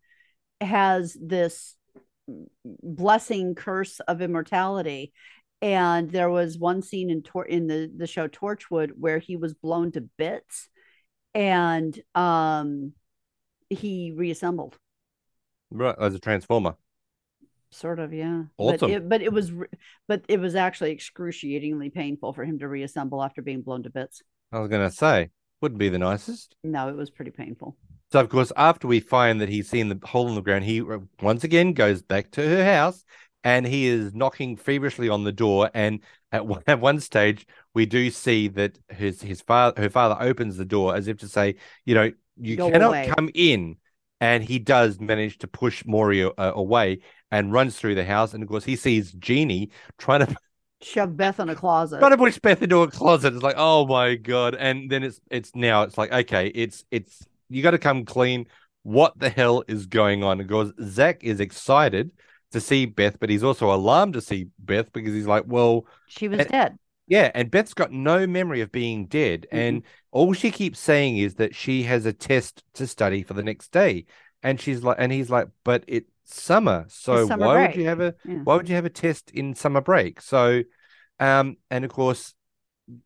[0.60, 1.76] has this
[2.66, 5.12] blessing curse of immortality,
[5.62, 9.54] and there was one scene in Tor- in the the show Torchwood where he was
[9.54, 10.68] blown to bits,
[11.34, 12.94] and um,
[13.70, 14.76] he reassembled.
[15.70, 16.76] Right, as a transformer.
[17.70, 18.44] Sort of, yeah.
[18.56, 18.78] Awesome.
[18.80, 19.52] But it, but it was,
[20.06, 24.22] but it was actually excruciatingly painful for him to reassemble after being blown to bits.
[24.50, 26.56] I was gonna say, wouldn't be the nicest.
[26.64, 27.76] No, it was pretty painful.
[28.10, 30.80] So of course, after we find that he's seen the hole in the ground, he
[30.80, 33.04] uh, once again goes back to her house
[33.44, 35.70] and he is knocking feverishly on the door.
[35.74, 36.00] And
[36.32, 40.56] at one, at one stage, we do see that his his father her father opens
[40.56, 43.12] the door as if to say, you know, you Go cannot away.
[43.16, 43.76] come in.
[44.20, 46.98] And he does manage to push Maury uh, away
[47.30, 48.34] and runs through the house.
[48.34, 50.34] And of course, he sees Jeannie trying to
[50.82, 51.98] Shove Beth in a closet.
[52.00, 53.34] trying to push Beth into a closet.
[53.34, 54.54] It's like, oh my god!
[54.56, 58.46] And then it's it's now it's like, okay, it's it's you got to come clean.
[58.82, 60.38] What the hell is going on?
[60.38, 62.10] Because Zach is excited
[62.52, 66.26] to see Beth, but he's also alarmed to see Beth because he's like, well, She
[66.28, 66.78] was And- dead.
[67.08, 71.34] Yeah, and Beth's got no memory of being dead, and all she keeps saying is
[71.36, 74.06] that she has a test to study for the next day,
[74.42, 78.00] and she's like, and he's like, but it's summer, so summer why would you have
[78.00, 78.40] a Yeah.
[78.44, 80.20] why would you have a test in summer break?
[80.20, 80.62] So,
[81.18, 82.34] um, and of course,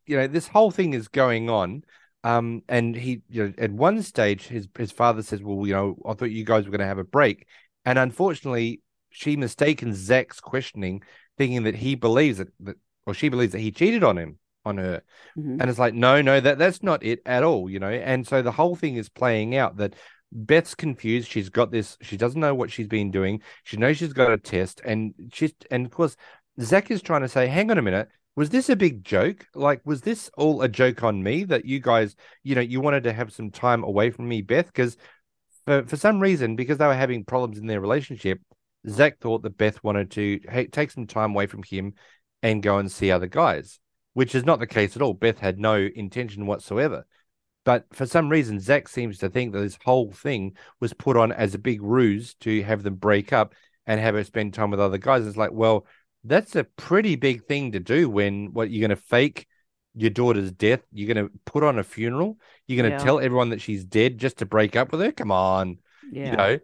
[0.07, 1.85] you know, this whole thing is going on.
[2.25, 5.97] Um, and he, you know, at one stage, his his father says, "Well, you know,
[6.07, 7.47] I thought you guys were going to have a break,"
[7.85, 11.03] and unfortunately, she mistaken Zach's questioning,
[11.37, 14.79] thinking that he believes that, that or she believes that he cheated on him on
[14.79, 15.03] her,
[15.37, 15.61] Mhm.
[15.61, 17.91] and it's like, no, no, that that's not it at all, you know.
[17.91, 19.95] And so the whole thing is playing out that
[20.31, 21.29] Beth's confused.
[21.29, 21.99] She's got this.
[22.01, 23.43] She doesn't know what she's been doing.
[23.65, 26.17] She knows she's got a test, and she's and of course
[26.61, 28.09] Zach is trying to say, hang on a minute.
[28.35, 29.47] Was this a big joke?
[29.55, 33.05] Like, was this all a joke on me that you guys, you know, you wanted
[33.05, 34.67] to have some time away from me, Beth?
[34.67, 34.97] Because
[35.67, 38.41] for, for some reason, because they were having problems in their relationship,
[38.89, 41.93] Zach thought that Beth wanted to hey, take some time away from him
[42.43, 43.79] and go and see other guys,
[44.15, 45.15] which is not the case at all.
[45.15, 47.07] Beth had no intention whatsoever.
[47.65, 51.31] But for some reason, Zach seems to think that this whole thing was put on
[51.31, 53.55] as a big ruse to have them break up
[53.87, 55.27] and have her spend time with other guys.
[55.27, 55.87] It's like, well,
[56.25, 59.47] that's a pretty big thing to do when what you're going to fake
[59.95, 63.05] your daughter's death, you're going to put on a funeral, you're going to Yeah.
[63.05, 65.13] tell everyone that she's dead just to break up with her.
[65.13, 65.79] Come on,
[66.11, 66.31] Yeah.
[66.31, 66.59] you know.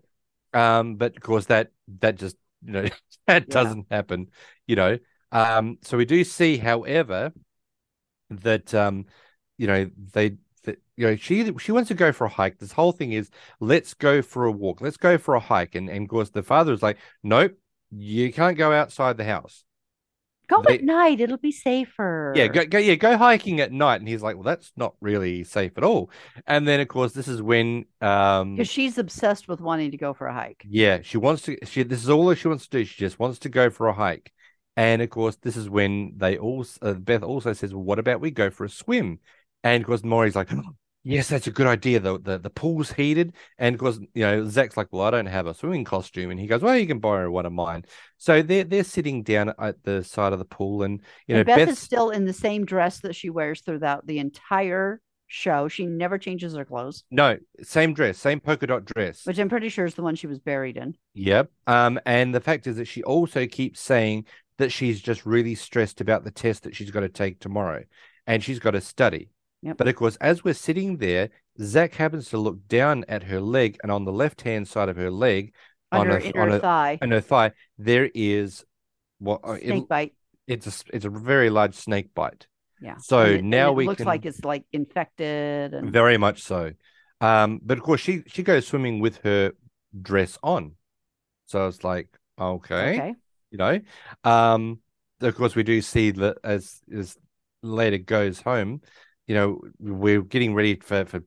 [0.55, 2.89] Um, but of course that that just you know
[3.27, 3.53] that Yeah.
[3.55, 4.29] doesn't happen,
[4.67, 4.99] you know.
[5.33, 7.33] Um, so we do see, however,
[8.31, 9.07] that um,
[9.57, 12.59] you know, they that you know, she she wants to go for a hike.
[12.59, 15.75] This whole thing is let's go for a walk, let's go for a hike.
[15.75, 17.57] And and of course the father is like, Nope,
[17.91, 19.65] you can't go outside the house.
[20.49, 21.21] Go They- at night.
[21.21, 22.33] It'll be safer.
[22.35, 24.01] Yeah, go, go yeah, go hiking at night.
[24.01, 26.11] And he's like, Well, that's not really safe at all.
[26.47, 30.15] And then of course this is when um Because she's obsessed with wanting to go
[30.15, 30.65] for a hike.
[30.67, 31.59] Yeah, she wants to.
[31.67, 32.85] She this is all that she wants to do.
[32.85, 34.33] She just wants to go for a hike,
[34.79, 38.21] and of course, this is when they also uh, Beth also says, "Well, what about
[38.21, 39.19] we go for a swim?"
[39.65, 40.51] And of course, Maury's like,
[41.03, 41.99] "Yes, that's a good idea.
[41.99, 45.27] The the the pool's heated." And of course, you know, Zach's like, "Well, I don't
[45.27, 47.87] have a swimming costume," and he goes, "Well, you can borrow one of mine."
[48.19, 51.47] So they're they're sitting down at the side of the pool, and you know, and
[51.47, 55.67] Beth Beth's is still in the same dress that she wears throughout the entire show.
[55.67, 59.27] She never changes her clothes, no same dress, same polka dot dress.
[59.27, 60.95] which I'm pretty sure is the one she was buried in.
[61.15, 61.51] Yep.
[61.67, 64.27] Um, and the fact is that she also keeps saying
[64.59, 67.85] that she's just really stressed about the test that she's got to take tomorrow
[68.27, 69.31] and she's got to study.
[69.63, 69.77] Yep.
[69.79, 73.77] But of course, as we're sitting there, Zach happens to look down at her leg,
[73.83, 75.53] and on the left hand side of her leg,
[75.91, 76.99] On her a, inner on a, thigh.
[77.03, 78.65] on her thigh, there is
[79.19, 80.15] what uh, it- Snake bite.
[80.47, 82.47] it's a it's a very large snake bite.
[82.81, 82.99] Yeah.
[82.99, 86.73] So it- now it we looks can like it's like infected and very much so.
[87.21, 89.53] Um, but of course, she she goes swimming with her
[90.01, 90.77] dress on,
[91.47, 92.09] so it's like
[92.41, 92.95] okay.
[92.95, 93.15] okay.
[93.51, 93.81] You know.
[94.25, 94.81] Um,
[95.21, 97.17] of course, we do see that as as
[97.63, 98.83] later goes home,
[99.27, 101.23] you know, we're getting ready for for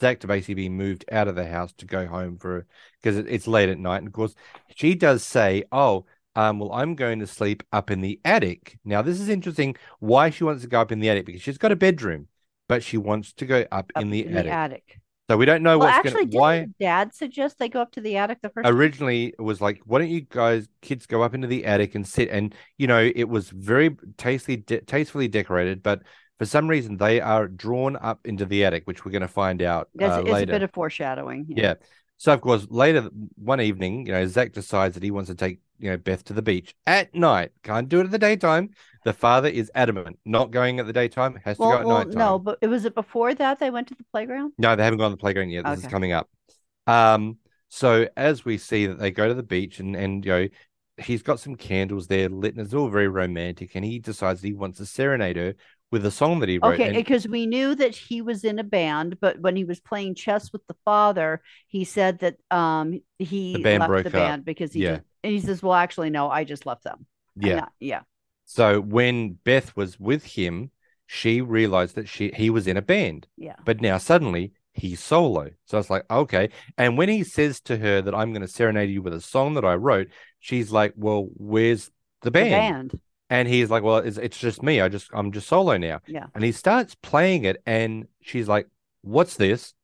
[0.00, 2.66] Zach to basically be moved out of the house to go home for
[3.00, 4.34] because it's late at night, and of course,
[4.74, 6.06] she does say, "Oh."
[6.36, 8.76] Um, well, I'm going to sleep up in the attic.
[8.84, 11.58] Now, this is interesting why she wants to go up in the attic because she's
[11.58, 12.26] got a bedroom,
[12.66, 14.42] but she wants to go up, Up in the in attic.
[14.42, 15.00] the attic.
[15.28, 18.00] So we don't know Well, what's actually, going why dad suggest they go up to
[18.00, 21.34] the attic the first originally it was like why don't you guys kids go up
[21.34, 25.82] into the attic and sit and you know it was very tastefully de- tastefully decorated
[25.82, 26.02] but
[26.38, 29.62] for some reason they are drawn up into the attic which we're going to find
[29.62, 31.46] out uh, it's a bit of foreshadowing.
[31.48, 31.74] yeah.
[32.18, 35.60] So of course later one evening you know zach decides that he wants to take
[35.78, 38.70] you know beth to the beach at night can't do it at the daytime
[39.04, 42.18] the father is adamant not going at the daytime has to go at well nighttime
[42.18, 44.52] no, but it was it before that they went to the playground?
[44.58, 45.64] no, they haven't gone to the playground yet.
[45.64, 46.28] This is coming up.
[46.86, 50.48] Um, so as we see that they go to the beach and and you know
[50.96, 54.46] he's got some candles there lit and it's all very romantic and he decides that
[54.46, 55.54] he wants to serenade her
[55.90, 56.74] with a song that he wrote.
[56.74, 59.80] Okay, and- because we knew that he was in a band, but when he was
[59.80, 64.08] playing chess with the father, he said that um he the band left broke the
[64.10, 64.14] up.
[64.14, 65.00] band because he Yeah.
[65.24, 67.06] And he says, "Well, actually, no, I just left them."
[67.36, 67.56] Yeah.
[67.56, 68.00] not- yeah,
[68.44, 70.70] So when Beth was with him,
[71.06, 73.26] she realized that she he was in a band.
[73.36, 73.56] yeah.
[73.64, 75.50] But now suddenly he's solo.
[75.66, 76.50] So it's like, okay.
[76.78, 79.54] And when he says to her that I'm going to serenade you with a song
[79.54, 80.08] that I wrote,
[80.40, 81.86] she's like, well, where's
[82.22, 82.50] the The band?
[82.90, 83.00] band.
[83.30, 84.80] And he's like, well, it's, it's just me.
[84.80, 86.00] I just, I'm just solo now.
[86.06, 86.26] Yeah.
[86.34, 87.62] And he starts playing it.
[87.66, 88.66] And she's like,
[89.02, 89.74] what's this?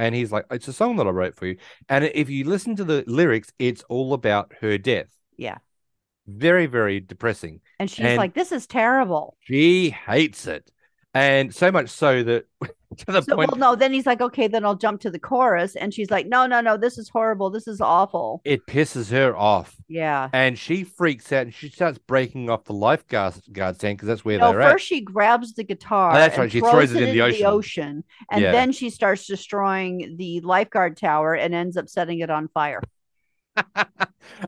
[0.00, 1.58] And he's like, it's a song that I wrote for you.
[1.90, 5.10] And if you listen to the lyrics, it's all about her death.
[5.36, 5.58] Yeah.
[6.26, 7.60] Very, very depressing.
[7.78, 10.70] And she's And- like, "This is terrible." She hates it.
[11.12, 12.46] And so much so that
[12.98, 15.18] to the So, point well, no, then he's like, okay, then I'll jump to the
[15.18, 15.76] chorus.
[15.76, 17.50] And she's like, no, no, no, this is horrible.
[17.50, 18.40] This is awful.
[18.44, 19.76] it pisses her off.
[19.88, 20.28] Yeah.
[20.32, 24.24] And she freaks out and she starts breaking off the lifeguard guard stand because that's
[24.24, 26.12] where No, they're first she grabs the guitar.
[26.12, 28.04] Oh, that's right, she throws it in the into ocean.
[28.30, 28.52] and Yeah.
[28.52, 32.80] then she starts destroying the lifeguard tower and ends up setting it on fire.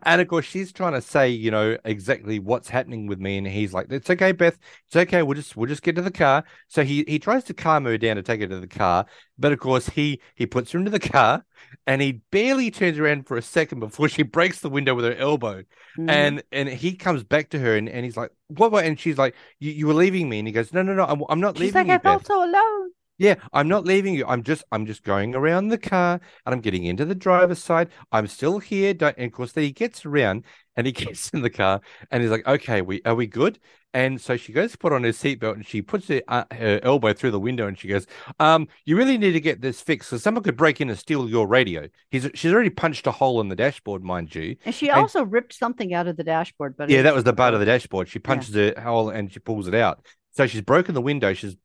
[0.04, 3.38] And of course, she's trying to say, you know, exactly what's happening with me.
[3.38, 4.58] And he's like, It's okay, Beth.
[4.86, 5.22] It's okay.
[5.22, 6.44] We'll just we'll just get to the car.
[6.68, 9.06] So he he tries to calm her down to take her to the car.
[9.38, 11.44] But of course, he he puts her into the car
[11.86, 15.14] and he barely turns around for a second before she breaks the window with her
[15.16, 15.64] elbow.
[15.98, 16.10] Mhm.
[16.10, 18.84] And and he comes back to her and, and he's like, What what?
[18.84, 20.38] And she's like, You you were leaving me.
[20.38, 21.94] And he goes, No, no, no, I'm, I'm not she's leaving like, you.
[21.94, 22.90] I felt Beth." so alone.
[23.18, 24.24] Yeah, I'm not leaving you.
[24.26, 27.90] I'm just I'm just going around the car and I'm getting into the driver's side.
[28.10, 28.94] I'm still here.
[28.94, 30.44] Don't and of course then he gets around
[30.76, 33.58] and he gets in the car and he's like, okay, we are we good?
[33.94, 36.80] And so she goes to put on her seatbelt and she puts her, uh, her
[36.82, 38.06] elbow through the window and she goes,
[38.40, 41.28] um, you really need to get this fixed because someone could break in and steal
[41.28, 41.86] your radio.
[42.10, 44.56] He's she's already punched a hole in the dashboard, mind you.
[44.64, 47.24] And she And- also ripped something out of the dashboard, but yeah, that was- was
[47.24, 48.08] the butt of the dashboard.
[48.08, 50.04] She punches a hole and she pulls it out.
[50.34, 51.34] So she's broken the window.
[51.34, 51.56] She's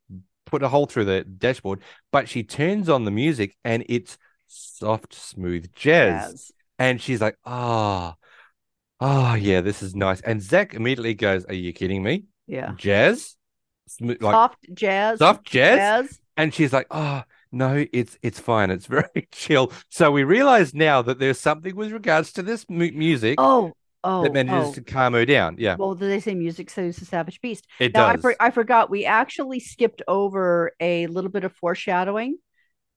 [0.47, 1.81] put a hole through the dashboard,
[2.11, 4.17] but she turns on the music and it's
[4.47, 6.31] soft, smooth jazz.
[6.31, 6.51] Jazz.
[6.79, 8.15] And she's like, ah,
[8.99, 10.21] oh, yeah, this is nice.
[10.21, 12.25] And Zach immediately goes, Are you kidding me?
[12.47, 12.73] Yeah.
[12.77, 13.35] Jazz?
[13.87, 15.19] Smooth, like soft jazz.
[15.19, 15.77] soft jazz?
[15.77, 16.19] jazz.
[16.35, 18.69] And she's like, oh, no, it's it's fine.
[18.69, 19.71] It's very chill.
[19.89, 23.73] So we realize now that there's something with regards to this mu- music Oh,
[24.07, 24.73] oh, that manages oh.
[24.73, 25.57] to calm her down.
[25.59, 27.67] Yeah, Well, did they say music soothes the savage beast?
[27.79, 28.21] it now, I, does.
[28.21, 28.89] for, I forgot.
[28.89, 32.37] We actually skipped over a little bit of foreshadowing.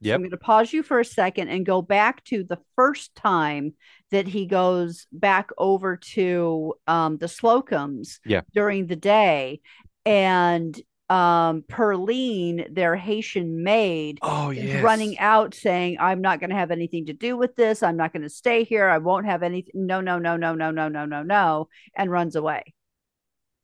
[0.03, 3.15] So I'm going to pause you for a second and go back to the first
[3.15, 3.75] time
[4.11, 8.41] that he goes back over to um, the Slocums Yeah.
[8.55, 9.61] during the day.
[10.07, 10.81] And
[11.11, 14.83] um, Perline, their Haitian maid, Oh, is yes.
[14.83, 17.83] running out saying, I'm not going to have anything to do with this.
[17.83, 18.89] I'm not going to stay here.
[18.89, 19.73] I won't have anything.
[19.87, 21.69] No, no, no, no, no, no, no, no, no.
[21.97, 22.63] And runs away.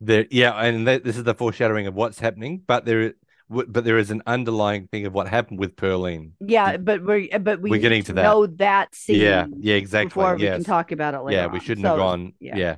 [0.01, 3.13] There, yeah, and that, this is the foreshadowing of what's happening, but there,
[3.49, 6.31] but there is an underlying thing of what happened with Perline.
[6.39, 8.23] Yeah, but we're but we We're getting to that.
[8.23, 9.21] know that scene.
[9.21, 10.09] Yeah, yeah, exactly.
[10.09, 11.37] Before we can talk about it later.
[11.37, 12.33] yeah, we shouldn't So, have gone.
[12.39, 12.57] yeah.
[12.57, 12.75] Yeah.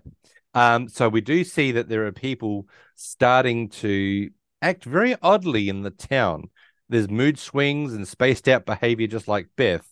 [0.54, 0.88] Um.
[0.88, 4.30] So we do see that there are people starting to
[4.62, 6.50] act very oddly in the town.
[6.90, 9.88] There's mood swings and spaced out behavior, just like Beth.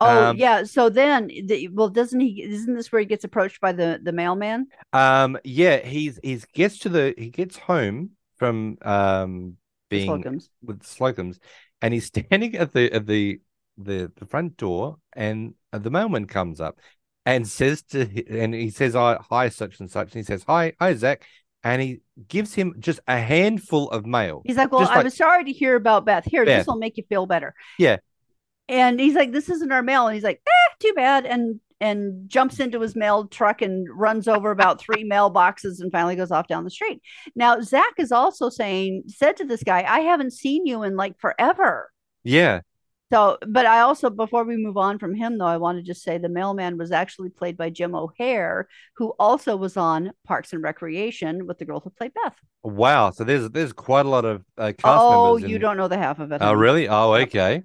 [0.00, 0.64] Oh Um, yeah.
[0.64, 2.42] So then, the, well, doesn't he?
[2.42, 4.68] Isn't this where he gets approached by the the mailman?
[4.92, 5.38] Um.
[5.44, 5.78] Yeah.
[5.78, 9.56] He's he's gets to the he gets home from um
[9.90, 10.48] being Slocums.
[10.62, 11.38] with Slocums,
[11.82, 13.40] and he's standing at the at the
[13.76, 16.80] the the front door, and the mailman comes up
[17.26, 20.72] and says to and he says, "I hi such and such," and he says, "Hi,
[20.80, 21.26] hi Zach,"
[21.64, 24.42] and he gives him just a handful of mail.
[24.44, 26.24] He's like, "Well, Just I like- sorry to hear about Beth.
[26.24, 27.98] Here, this will make you feel better." Yeah.
[28.68, 32.28] And he's like, "This isn't our mail," and he's like, "Eh, too bad," and and
[32.28, 36.48] jumps into his mail truck and runs over about three mailboxes and finally goes off
[36.48, 37.00] down the street.
[37.36, 41.18] Now Zach is also saying, said to this guy, "I haven't seen you in like
[41.18, 41.90] forever."
[42.24, 42.60] Yeah.
[43.10, 46.02] So, but I also, before we move on from him, though, I want to just
[46.02, 50.62] say the mailman was actually played by Jim O'Heir, who also was on Parks and
[50.62, 52.36] Recreation with the girl who played Beth.
[52.62, 53.10] Wow.
[53.10, 55.48] So there's there's quite a lot of uh, cast oh, members.
[55.48, 56.42] you in- don't know the half of it.
[56.42, 56.88] Oh, really?
[56.88, 57.62] Oh, okay.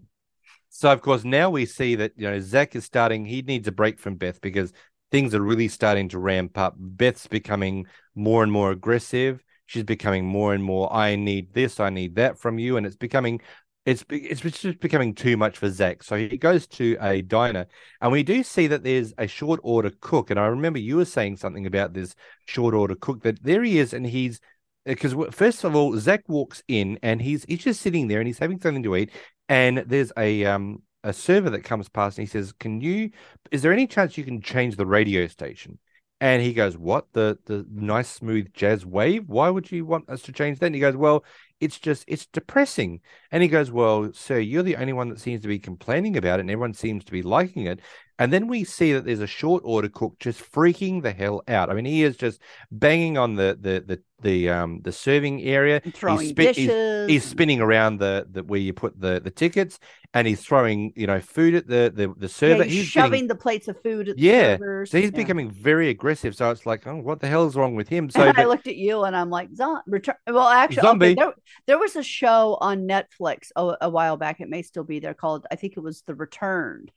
[0.69, 3.25] So of course now we see that you know Zach is starting.
[3.25, 4.71] He needs a break from Beth because
[5.11, 6.73] things are really starting to ramp up.
[6.77, 7.85] Beth's becoming
[8.15, 9.43] more and more aggressive.
[9.65, 10.91] She's becoming more and more.
[10.91, 11.79] I need this.
[11.79, 13.41] I need that from you, and it's becoming.
[13.85, 16.03] It's it's just becoming too much for Zach.
[16.03, 17.65] So he goes to a diner,
[17.99, 20.29] and we do see that there's a short order cook.
[20.29, 22.15] And I remember you were saying something about this
[22.45, 23.23] short order cook.
[23.23, 24.39] That there he is, and he's
[24.85, 28.39] because first of all, Zach walks in and he's he's just sitting there and he's
[28.39, 29.11] having something to eat,
[29.49, 33.11] and there's a um a server that comes past and he says, "Can you?
[33.51, 35.79] Is there any chance you can change the radio station?"
[36.21, 39.27] And he goes, "What the the nice smooth jazz wave?
[39.27, 41.25] Why would you want us to change that?" And he goes, "Well,
[41.63, 43.01] it's just it's depressing."
[43.31, 46.39] And he goes, "Well, sir, you're the only one that seems to be complaining about
[46.39, 47.81] it, and everyone seems to be liking it."
[48.19, 51.69] And then we see that there's a short order cook just freaking the hell out.
[51.69, 52.39] I mean, he is just
[52.71, 55.81] banging on the the the the um the serving area.
[55.83, 57.09] And throwing he's, spi- he's- dishes.
[57.09, 59.79] he's spinning around the, the where you put the the tickets,
[60.13, 62.63] and he's throwing you know food at the the the yeah, server.
[62.63, 64.57] he's, he's shoving getting- the plates of food at the yeah.
[64.57, 64.91] servers.
[64.91, 65.17] So he's Yeah.
[65.17, 66.35] becoming very aggressive.
[66.35, 68.09] So it's like, oh, what the hell is wrong with him?
[68.11, 70.15] So and I looked at you and I'm like, Zom- return.
[70.27, 71.13] Well, actually, okay, Zombie.
[71.15, 71.33] there,
[71.65, 74.39] there was a show on Netflix a, a while back.
[74.39, 76.91] It may still be there called, I think it was The Returned.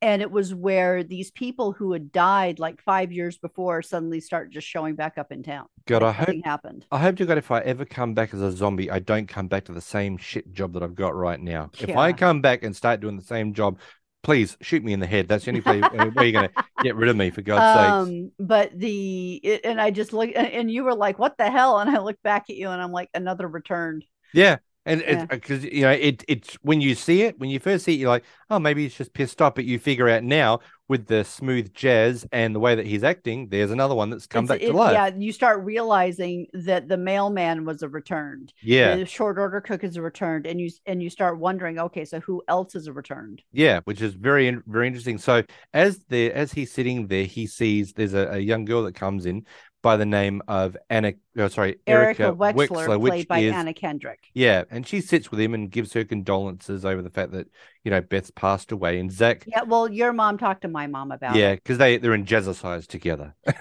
[0.00, 4.50] And it was where these people who had died like five years before suddenly start
[4.50, 5.66] just showing back up in town.
[5.86, 6.86] God, I hope happened.
[6.92, 9.48] I hope to God if I ever come back as a zombie, I don't come
[9.48, 11.70] back to the same shit job that I've got right now.
[11.78, 13.78] If I come back and start doing the same job,
[14.22, 15.28] please shoot me in the head.
[15.28, 16.50] That's the only way, you're going to
[16.82, 18.08] get rid of me, for God's.
[18.08, 21.78] Um, but the it, and I just look and you were like, "What the hell?"
[21.78, 24.58] And I look back at you and I'm like, "Another returned." Yeah.
[24.88, 25.22] And Yeah.
[25.22, 27.98] Uh, because you know it, it's when you see it, when you first see it,
[27.98, 29.54] you're like, oh, maybe he's just pissed off.
[29.54, 33.48] But you figure out now with the smooth jazz and the way that he's acting,
[33.50, 34.94] there's another one that's come It's- back to life.
[34.94, 38.54] Yeah, you start realizing that the mailman was a returned.
[38.62, 38.96] Yeah.
[38.96, 42.20] the short order cook is a returned, and you and you start wondering, okay, so
[42.20, 43.42] who else is a returned?
[43.52, 45.18] Yeah, which is very very interesting.
[45.18, 45.42] So
[45.74, 49.26] as the as he's sitting there, he sees there's a, a young girl that comes
[49.26, 49.44] in
[49.88, 51.14] by the name of Anna.
[51.38, 54.28] Oh, sorry, Erica, Erica, Wexler, which played by is Anna Kendrick.
[54.34, 57.46] yeah, and she sits with him and gives her condolences over the fact that
[57.84, 59.44] you know Beth's passed away, and Zach.
[59.46, 62.86] Yeah, well, your mom talked to my mom about Yeah, because they they're in jazzercise
[62.86, 63.34] together.
[63.46, 63.54] Is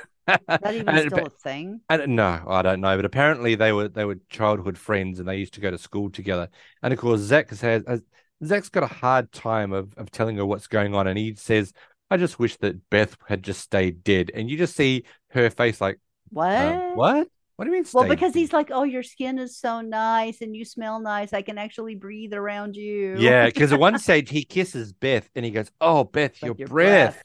[0.48, 1.80] that even And- still a thing?
[1.90, 5.38] And no, I don't know, but apparently they were they were childhood friends and they
[5.38, 6.50] used to go to school together.
[6.84, 8.02] And of course, Zach has, has
[8.44, 11.72] Zach's got a hard time of of telling her what's going on, and he says,
[12.12, 15.82] "I just wish that Beth had just stayed dead." And you just see her face
[15.82, 16.00] like,
[16.30, 16.56] What?
[16.56, 17.28] um, "What?
[17.56, 20.42] What do you mean?" Well, stay because he's like, "Oh, your skin is so nice,
[20.42, 21.34] and you smell nice.
[21.34, 25.44] I can actually breathe around you." yeah, because at one stage he kisses Beth and
[25.44, 27.14] he goes, "Oh, Beth, your, your breath.
[27.16, 27.24] breath.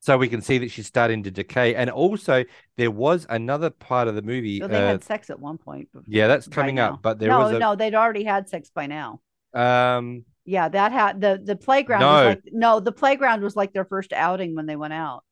[0.00, 1.74] So we can see that she's starting to decay.
[1.74, 2.44] And also,
[2.76, 4.60] there was another part of the movie.
[4.60, 5.88] So they uh, had sex at one point.
[6.06, 6.92] yeah, that's coming now.
[6.92, 7.02] up.
[7.02, 9.20] But there no, was a no, they'd already had sex by now.
[9.52, 10.24] um.
[10.48, 12.12] Yeah, that had the the playground No.
[12.12, 15.24] was like no, the playground was like their first outing when they went out.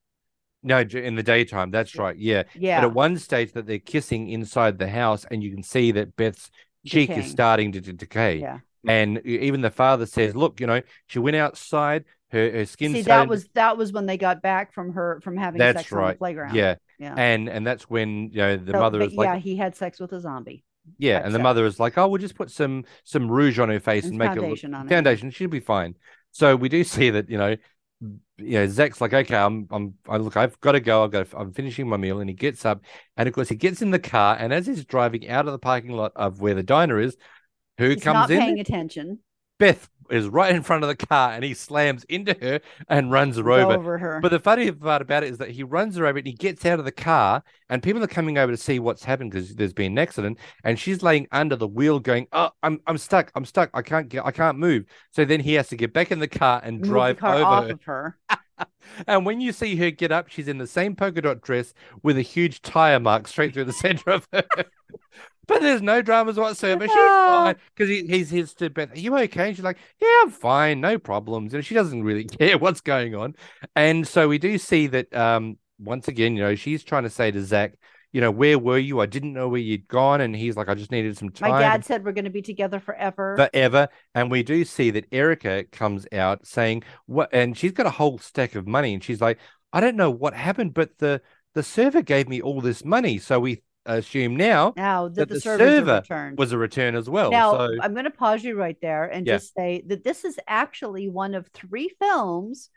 [0.65, 1.71] No, in the daytime.
[1.71, 2.17] That's right.
[2.17, 2.45] Yeah.
[2.55, 2.81] Yeah.
[2.81, 6.17] But at one stage that they're kissing inside the house, and you can see that
[6.17, 6.51] Beth's
[6.87, 8.39] cheek is starting to, to decay.
[8.39, 8.59] Yeah.
[8.87, 12.05] And even the father says, "Look, you know, she went outside.
[12.31, 12.93] Her her skin.
[12.93, 15.93] See, that was that was when they got back from her from having That's sex
[15.93, 16.55] on the playground.
[16.55, 16.75] Yeah.
[16.99, 17.15] Yeah.
[17.17, 20.01] And and that's when you know the So- mother is like, yeah, he had sex
[20.01, 20.65] with a zombie.
[20.99, 21.43] Yeah, type and the stuff.
[21.45, 24.19] mother is like, "Oh, we'll just put some some rouge on her face And and,
[24.19, 24.91] make it look foundation on it.
[24.91, 25.31] foundation.
[25.31, 25.95] She'll be fine."
[26.33, 27.57] So we do see that, you know,
[28.39, 31.05] you know, Zach's like, "Okay, I'm, I'm, I look, I've got to go.
[31.05, 32.82] I've got, to, I'm finishing my meal," and he gets up,
[33.16, 35.59] and of course, he gets in the car, and as he's driving out of the
[35.59, 37.16] parking lot of where the diner is,
[37.78, 38.39] who He's comes not in?
[38.39, 39.20] paying attention.
[39.59, 43.37] Beth is right in front of the car, and he slams into her and runs
[43.37, 43.73] her over.
[43.75, 44.21] over her.
[44.21, 46.65] But the funny part about it is that he runs her over and he gets
[46.67, 49.73] out of the car, and people are coming over to see what's happened because there's
[49.73, 53.45] been an accident, and she's laying under the wheel, going, "Oh, I'm I'm stuck, I'm
[53.45, 56.19] stuck, I can't get, I can't move." So then he has to get back in
[56.19, 57.71] the car and Move the drive car over off her.
[57.73, 58.19] of her.
[59.09, 61.75] And when you see her get up, she's in the same polka dot dress
[62.05, 64.45] with a huge tire mark straight through the center of her.
[65.47, 66.88] but there's no dramas whatsoever.
[66.88, 68.92] She's fine because he, he's his to Beth.
[68.92, 69.53] Are you okay?
[69.55, 71.55] She's like, Yeah, I'm fine, no problems.
[71.55, 73.34] And she doesn't really care what's going on.
[73.76, 77.30] And so we do see that um once again, you know, she's trying to say
[77.30, 77.74] to Zach,
[78.12, 79.01] you know, where were you?
[79.01, 80.20] I didn't know where you'd gone.
[80.20, 82.42] And he's like, I just needed some time My dad said we're going to be
[82.42, 83.34] together forever.
[83.36, 83.88] forever.
[84.14, 88.18] And we do see that Erica comes out saying what, and she's got a whole
[88.18, 89.40] stack of money, and she's like,
[89.72, 91.20] I don't know what happened, but the
[91.55, 95.35] the server gave me all this money, so we assume now now that, that the,
[95.35, 97.30] the server was a return as well.
[97.30, 99.35] Now, so I'm going to pause you right there and Yeah.
[99.35, 102.70] just say that this is actually one of three films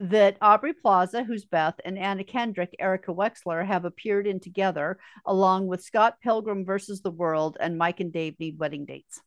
[0.00, 5.68] that Aubrey Plaza, who's Beth, and Anna Kendrick, Erica Wexler, have appeared in together, along
[5.68, 9.20] with Scott Pilgrim versus the World and Mike and Dave Need Wedding Dates.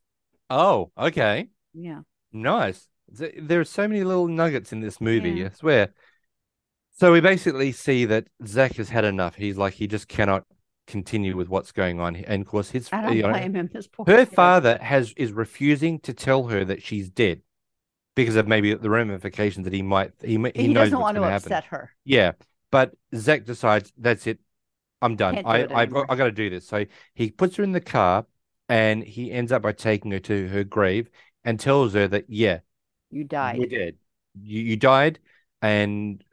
[0.49, 2.01] oh, okay, Yeah.
[2.33, 2.87] nice.
[3.07, 5.31] There are so many little nuggets in this movie.
[5.31, 5.45] Yeah.
[5.45, 5.93] I swear.
[6.97, 9.35] So we basically see that Zach has had enough.
[9.35, 10.43] He's like he just cannot
[10.87, 13.69] continue with what's going on, and of course his I don't you know, blame him.
[13.71, 14.27] This poor her kid.
[14.27, 17.41] father has is refusing to tell her that she's dead
[18.15, 21.23] because of maybe the ramifications that he might he he, He, knows doesn't want to
[21.23, 21.53] happen.
[21.53, 21.91] upset her.
[22.05, 22.33] Yeah,
[22.71, 24.39] but Zach decides that's it.
[25.01, 25.35] I'm done.
[25.35, 26.67] Can't do I I've, got, I got to do this.
[26.67, 28.25] So he puts her in the car,
[28.69, 31.09] and he ends up by taking her to her grave
[31.43, 32.59] and tells her that yeah,
[33.09, 33.57] You died.
[33.59, 33.97] you're dead.
[34.41, 35.19] You you died,
[35.61, 36.23] and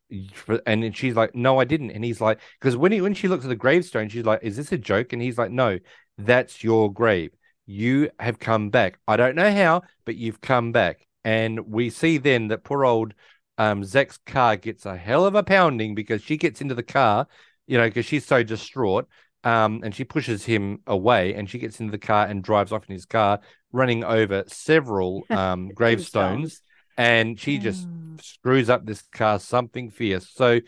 [0.67, 1.91] and she's like, no, I didn't.
[1.91, 4.57] And he's like, because when he when she looks at the gravestone, she's like, is
[4.57, 5.13] this a joke?
[5.13, 5.79] And he's like, no,
[6.19, 7.33] that's your grave.
[7.67, 8.99] You have come back.
[9.07, 11.07] I don't know how, but you've come back.
[11.25, 13.15] And we see then that poor old
[13.59, 17.27] um Zach's car gets a hell of a pounding because she gets into the car,
[17.67, 19.07] you know, because she's so distraught.
[19.45, 22.89] Um, and she pushes him away, and she gets into the car and drives off
[22.89, 23.41] in his car,
[23.73, 26.63] running over several um gravestones
[26.97, 27.87] and she just
[28.21, 30.29] screws up this car something fierce.
[30.35, 30.61] So,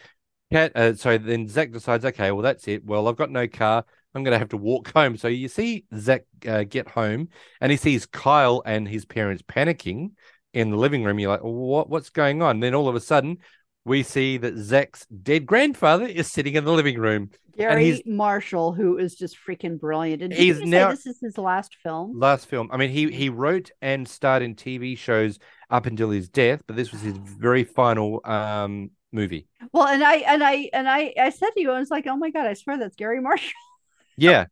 [0.52, 2.84] Cat, uh, so then Zach decides, okay, well that's it.
[2.84, 3.84] Well, I've got no car.
[4.14, 5.16] I'm gonna have to walk home.
[5.16, 7.28] So you see Zach uh, get home,
[7.60, 10.10] and he sees Kyle and his parents panicking
[10.52, 11.18] in the living room.
[11.18, 11.88] You're like, what?
[11.90, 12.60] What's going on?
[12.60, 13.38] Then all of a sudden,
[13.84, 17.30] we see that Zach's dead grandfather is sitting in the living room.
[17.56, 20.22] Garry he's- Marshall, who is just freaking brilliant.
[20.22, 22.18] And He's now- this is his last film.
[22.18, 22.68] Last film.
[22.72, 25.38] I mean, he he wrote and starred in TV shows
[25.70, 29.46] up until his death, but this was his very final um movie.
[29.72, 32.16] Well, and I and I and I I said to you, I was like, oh
[32.16, 33.52] my god, I swear that's Garry Marshall.
[34.16, 34.46] Yeah.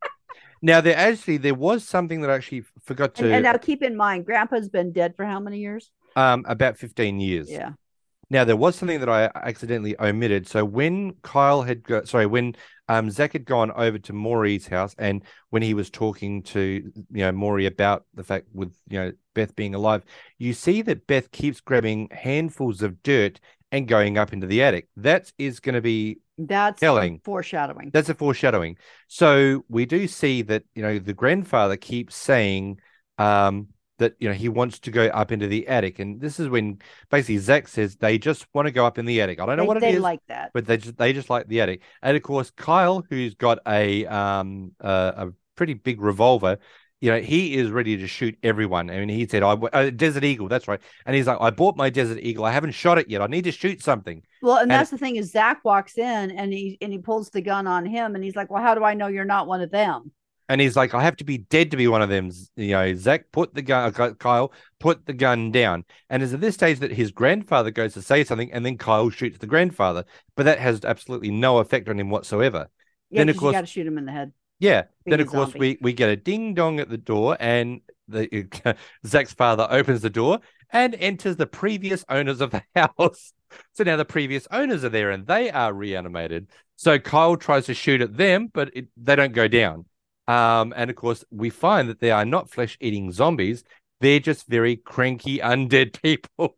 [0.60, 3.82] now there actually there was something that I actually forgot to And, and now keep
[3.82, 5.90] in mind, Grandpa's been dead for how many years?
[6.14, 7.50] um about 15 years.
[7.50, 7.70] Yeah.
[8.32, 10.48] Now there was something that I accidentally omitted.
[10.48, 12.56] So when Kyle had go, sorry, when
[12.88, 16.92] um Zach had gone over to Maury's house, and when he was talking to you
[17.24, 20.02] know Maury about the fact with you know Beth being alive,
[20.38, 23.38] you see that Beth keeps grabbing handfuls of dirt
[23.70, 24.88] and going up into the attic.
[24.96, 27.20] That is going to be That's Telling.
[27.24, 27.90] foreshadowing.
[27.92, 28.78] that's a foreshadowing.
[29.08, 32.80] So we do see that you know the grandfather keeps saying
[33.18, 33.68] um
[33.98, 36.78] that you know he wants to go up into the attic, and this is when
[37.10, 39.40] basically Zach says they just want to go up in the attic.
[39.40, 40.50] I don't know they, what it they is, like that.
[40.54, 41.82] but they just they just like the attic.
[42.02, 46.58] And of course, Kyle, who's got a um a, a pretty big revolver,
[47.00, 48.90] you know, he is ready to shoot everyone.
[48.90, 50.80] I mean, he said, "I uh, Desert Eagle." That's right.
[51.04, 52.44] And he's like, "I bought my Desert Eagle.
[52.44, 53.20] I haven't shot it yet.
[53.22, 56.30] I need to shoot something." Well, and and- that's the thing is Zach walks in
[56.30, 58.84] and he and he pulls the gun on him and he's like, Well, how do
[58.84, 60.12] I know you're not one of them?
[60.48, 62.30] And he's like, I have to be dead to be one of them.
[62.56, 65.84] You know, Zach, put the gun, uh, Kyle, put the gun down.
[66.10, 69.08] And it's at this stage that his grandfather goes to say something, and then Kyle
[69.10, 70.04] shoots the grandfather.
[70.36, 72.68] But that has absolutely no effect on him whatsoever.
[73.10, 74.32] Yeah, Then, of course- you gotta shoot him in the head.
[74.58, 74.82] Yeah.
[75.04, 78.46] Being then, of course, we, we get a ding dong at the door, and the
[79.06, 80.38] Zach's father opens the door
[80.70, 83.32] and enters the previous owners of the house.
[83.72, 86.48] So now the previous owners are there, and they are reanimated.
[86.76, 89.84] So Kyle tries to shoot at them, but it, they don't go down.
[90.28, 93.64] Um, and of course, we find that they are not flesh eating zombies.
[94.00, 96.56] They're just very cranky, undead people.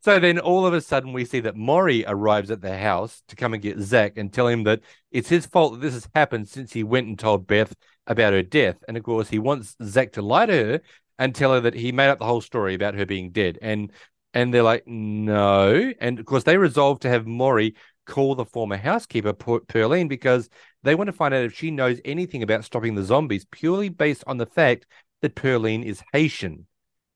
[0.00, 3.36] so then all of a sudden, we see that Maury arrives at the house to
[3.36, 4.80] come and get Zach and tell him that
[5.10, 7.74] it's his fault that this has happened since he went and told Beth
[8.06, 8.76] about her death.
[8.88, 10.80] And of course, he wants Zach to lie to her
[11.18, 13.58] and tell her that he made up the whole story about her being dead.
[13.62, 13.92] And
[14.34, 15.92] and they're like, no.
[16.00, 20.48] And of course, they resolve to have Maury call the former housekeeper, Per- Perline, because
[20.84, 24.22] they want to find out if she knows anything about stopping the zombies purely based
[24.26, 24.86] on the fact
[25.22, 26.66] that Perline is Haitian.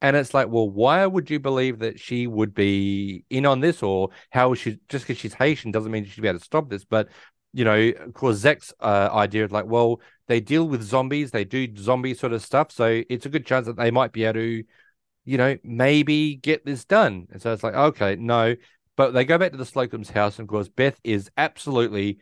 [0.01, 3.83] And it's like, well, why would you believe that she would be in on this,
[3.83, 6.85] or how she just because she's Haitian doesn't mean she'd be able to stop this?
[6.85, 7.09] But
[7.53, 11.45] you know, of course, Zach's uh, idea of like, well, they deal with zombies, they
[11.45, 14.35] do zombie sort of stuff, so it's a good chance that they might be able
[14.35, 14.65] to,
[15.25, 17.27] you know, maybe get this done.
[17.33, 18.55] And so it's like, okay, no,
[18.97, 22.19] but they go back to the Slocum's house, and of course, Beth is absolutely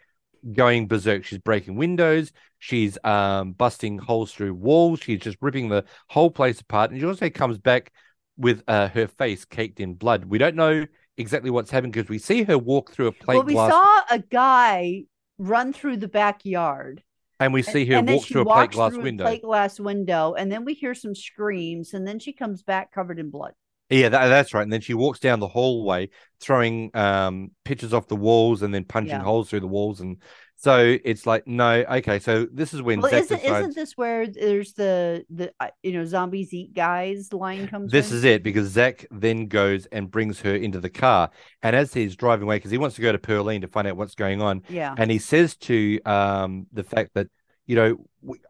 [0.52, 1.24] going berserk.
[1.24, 2.32] She's breaking windows.
[2.58, 5.00] She's um, busting holes through walls.
[5.00, 6.90] She's just ripping the whole place apart.
[6.90, 7.92] And she also comes back
[8.36, 10.24] with uh, her face caked in blood.
[10.24, 13.44] We don't know exactly what's happened because we see her walk through a plate well,
[13.44, 15.04] we glass, saw a guy
[15.38, 17.02] run through the backyard.
[17.40, 19.24] and we see her and then walk through a plate glass through window.
[19.24, 22.92] A plate glass window, and then we hear some screams, and then she comes back
[22.92, 23.52] covered in blood.
[23.88, 24.62] Yeah, that, that's right.
[24.62, 26.08] And then she walks down the hallway,
[26.40, 29.22] throwing um, pictures off the walls and then punching Yeah.
[29.22, 30.00] holes through the walls.
[30.00, 30.16] And
[30.56, 32.18] so it's like, no, okay.
[32.18, 35.92] So this is when Well, Zach isn't isn't this where there's the the uh, you
[35.92, 37.92] know zombies eat guys line comes?
[37.92, 38.16] this in?
[38.16, 41.30] is it because Zach then goes and brings her into the car.
[41.62, 43.96] And as he's driving away, because he wants to go to Perline to find out
[43.96, 44.94] what's going on, yeah.
[44.96, 47.28] and he says to um, the fact that,
[47.66, 48.06] you know,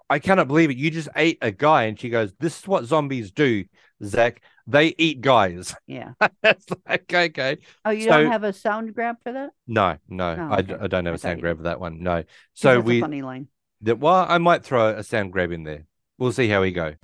[0.09, 0.77] I cannot believe it.
[0.77, 1.85] You just ate a guy.
[1.85, 3.65] And she goes, This is what zombies do,
[4.05, 4.41] Zach.
[4.67, 5.75] They eat guys.
[5.87, 6.13] Yeah.
[6.43, 7.59] That's like, okay.
[7.85, 9.51] Oh, you So- don't have a sound grab for that?
[9.67, 10.77] No, no, Oh, I, okay.
[10.81, 12.03] I don't have I a sound you grab for that one.
[12.03, 12.25] No.
[12.55, 13.49] So that's we, a funny line.
[13.83, 15.85] that, well, I might throw a sound grab in there.
[16.19, 16.95] We'll see how we go.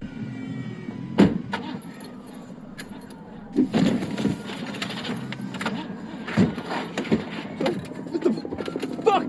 [9.05, 9.25] Fuck!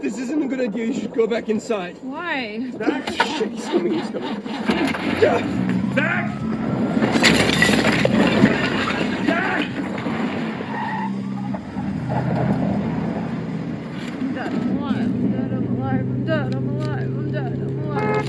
[0.00, 0.86] This isn't a good idea.
[0.86, 1.96] You should go back inside.
[2.02, 2.70] Why?
[2.78, 3.08] Zach!
[3.12, 3.92] Shit, he's coming.
[3.94, 4.42] He's coming.
[5.22, 5.81] Yeah.
[5.94, 6.30] Zach!
[14.20, 14.52] I'm dead.
[14.52, 15.10] I'm alive.
[15.10, 15.52] I'm dead.
[15.52, 16.00] I'm alive.
[16.00, 16.52] I'm dead.
[16.54, 17.16] I'm alive.
[17.16, 17.52] I'm dead.
[17.52, 18.22] I'm alive.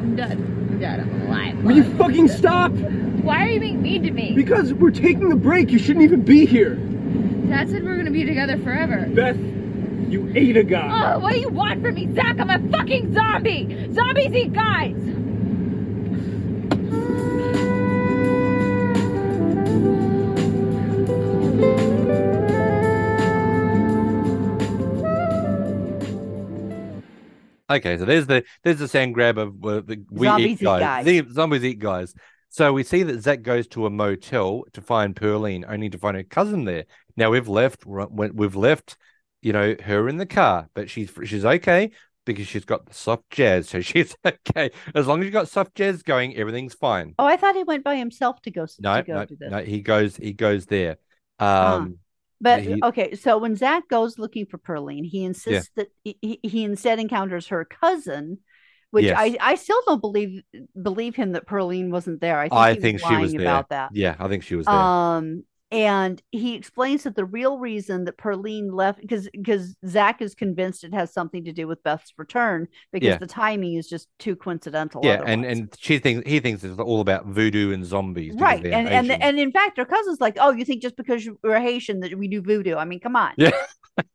[0.00, 0.32] I'm dead.
[0.32, 1.00] I'm dead.
[1.00, 1.64] I'm alive.
[1.64, 2.72] Will you fucking stop?
[2.72, 4.32] Why are you being mean to me?
[4.32, 5.70] Because we're taking a break.
[5.70, 6.74] You shouldn't even be here.
[7.48, 9.06] Dad said we're gonna be together forever.
[9.10, 9.36] Beth,
[10.12, 11.14] you ate a guy.
[11.14, 12.38] Oh, what do you want from me, Zach?
[12.38, 13.92] I'm a fucking zombie.
[13.94, 14.94] Zombies eat guys.
[27.70, 30.64] Okay, so there's the there's the sand grab of uh, the we Zombies eat eat
[30.64, 30.80] guys.
[30.80, 31.04] guys.
[31.06, 32.14] The zombies eat guys.
[32.50, 36.18] So we see that Zach goes to a motel to find Pearline, only to find
[36.18, 36.84] her cousin there.
[37.16, 38.98] Now we've left, we've left,
[39.42, 41.90] you know, her in the car, but she's she's okay
[42.24, 44.70] because she's got the soft jazz, so she's okay.
[44.94, 47.14] As long as you got soft jazz going, everything's fine.
[47.18, 48.66] Oh, I thought he went by himself to go.
[48.80, 49.58] No, to go no, no.
[49.58, 50.98] He goes, he goes there.
[51.38, 51.98] Um,
[52.40, 56.64] But he- okay, so when Zach goes looking for Pearline, he insists that he, he-
[56.64, 58.38] instead encounters her cousin,
[58.90, 59.16] which Yes.
[59.18, 60.42] I, I still don't believe
[60.80, 62.38] believe him that Pearline wasn't there.
[62.38, 63.42] I think, I think was she lying was there.
[63.42, 63.90] about that.
[63.94, 64.74] Yeah, I think she was there.
[64.74, 70.34] Um, and he explains that the real reason that Pearline left because because Zach is
[70.34, 73.16] convinced it has something to do with Beth's return because Yeah.
[73.16, 75.00] the timing is just too coincidental.
[75.02, 75.58] yeah, and otherwise.
[75.58, 78.34] and she thinks he thinks it's all about voodoo and zombies.
[78.36, 79.22] right, and and Asian.
[79.22, 82.28] and in fact, her cousin's like, "Oh, you think just because we're Haitian that we
[82.28, 82.76] do voodoo?
[82.76, 83.50] I mean, come on." yeah,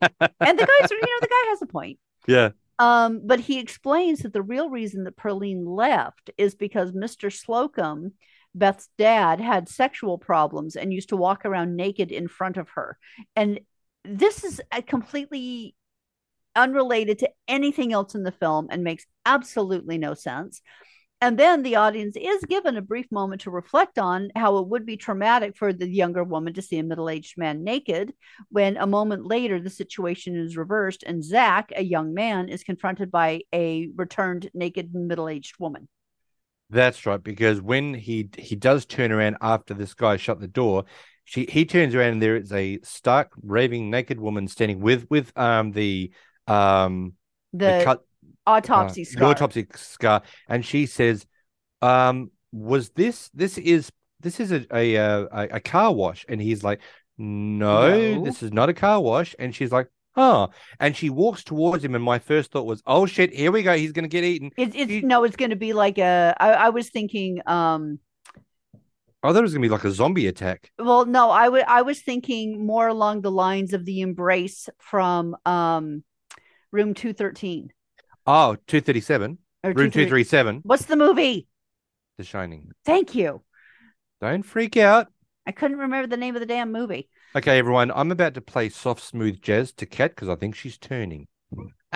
[0.02, 1.98] and the guy's, you know, the guy has a point.
[2.28, 2.50] yeah,
[2.80, 7.32] Um, but he explains that the real reason that Pearline left is because Mr.
[7.34, 8.14] Slocum,
[8.58, 12.98] Beth's dad, had sexual problems and used to walk around naked in front of her.
[13.36, 13.60] And
[14.04, 15.76] this is completely
[16.56, 20.62] unrelated to anything else in the film and makes absolutely no sense.
[21.20, 24.86] And then the audience is given a brief moment to reflect on how it would
[24.86, 28.14] be traumatic for the younger woman to see a middle aged man naked,
[28.50, 33.10] when a moment later the situation is reversed and Zach, a young man, is confronted
[33.10, 35.88] by a returned naked middle aged woman.
[36.70, 37.22] That's right.
[37.22, 40.86] Because when he he does turn around after this guy shut the door,
[41.26, 45.38] she he turns around and there is a stark raving naked woman standing with with
[45.38, 46.12] um the
[46.48, 47.14] um
[47.54, 48.06] The, cut
[48.46, 49.20] autopsy uh, scar.
[49.20, 51.26] the autopsy scar, and she says,
[51.82, 53.92] um, "Was this this is
[54.22, 56.82] this is a a uh, a, a car wash?" And he's like,
[57.18, 58.24] no, No.
[58.24, 60.48] this is not a car wash." And she's like, "Huh?"
[60.80, 63.76] And she walks towards him, and my first thought was, "Oh shit, here we go.
[63.78, 66.36] He's gonna get eaten." It's it's She- no, it's going to be like a.
[66.40, 67.42] I, I was thinking.
[67.46, 68.00] Um,
[69.24, 70.72] I thought it was gonna be like a zombie attack.
[70.80, 71.64] well, no, I would.
[71.64, 76.04] I was thinking more along the lines of the embrace from um,
[76.72, 77.70] room two thirteen
[78.26, 81.48] Oh, 237, or room 237, What's the movie?
[82.18, 82.72] The Shining.
[82.84, 83.42] Thank you.
[84.22, 85.08] Don't freak out.
[85.46, 87.08] I couldn't remember the name of the damn movie.
[87.36, 90.78] Okay, everyone, I'm about to play soft, smooth jazz to Kat because I think she's
[90.78, 91.28] turning.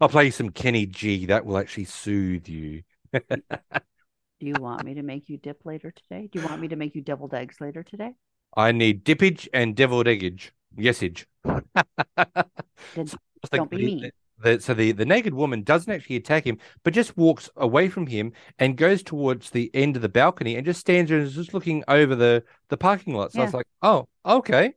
[0.00, 1.26] I'll play you some Kenny G.
[1.26, 2.82] That will actually soothe you.
[3.12, 6.28] Do you want me to make you dip later today?
[6.30, 8.12] Do you want me to make you deviled eggs later today?
[8.54, 10.52] I need dippage and deviled eggage.
[10.76, 11.24] Yesage.
[12.94, 14.10] Don't be mean.
[14.42, 18.06] The- so the, the naked woman doesn't actually attack him, but just walks away from
[18.06, 21.34] him and goes towards the end of the balcony and just stands there and is
[21.34, 23.32] just looking over the, the parking lot.
[23.32, 24.74] So I was like, oh, okay.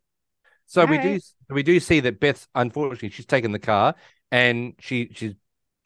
[0.67, 3.95] So we do we do see that Beth, unfortunately, she's taken the car
[4.31, 5.33] and she she's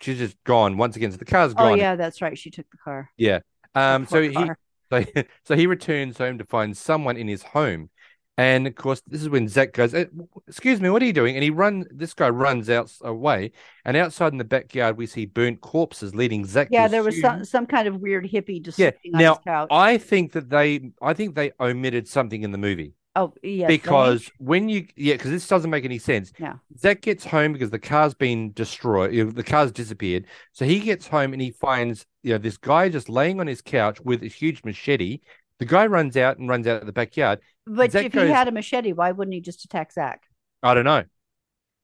[0.02, 1.12] she's just gone once again.
[1.12, 1.72] So the car's gone.
[1.72, 2.38] Oh yeah, that's right.
[2.38, 3.10] She took the car.
[3.18, 3.40] Yeah.
[3.76, 4.06] Um.
[4.06, 4.58] So he car.
[4.92, 5.04] so,
[5.46, 7.90] so he returns home to find someone in his home,
[8.38, 10.06] and of course this is when Zach goes, "Eh,
[10.48, 11.86] "Excuse me, what are you doing?" And he run.
[11.92, 13.52] This guy runs out away,
[13.86, 16.68] and outside in the backyard we see burnt corpses, leading Zach.
[16.72, 18.92] Yeah, there was some some kind of weird hippie just Yeah.
[18.92, 19.68] sitting on Now his couch.
[19.72, 24.32] I think that they, I think they omitted something in the movie oh yes, because
[24.40, 26.32] when you, yeah, because this doesn't make any sense.
[26.40, 26.60] No.
[26.78, 29.36] Zach gets home because the car's been destroyed.
[29.36, 30.26] The car's disappeared.
[30.52, 33.62] So he gets home and he finds, you know, this guy just laying on his
[33.62, 35.20] couch with a huge machete.
[35.60, 37.40] The guy runs out and runs out of the backyard.
[37.66, 40.24] But Zach if goes- he had a machete, why wouldn't he just attack Zach?
[40.62, 41.04] I don't know.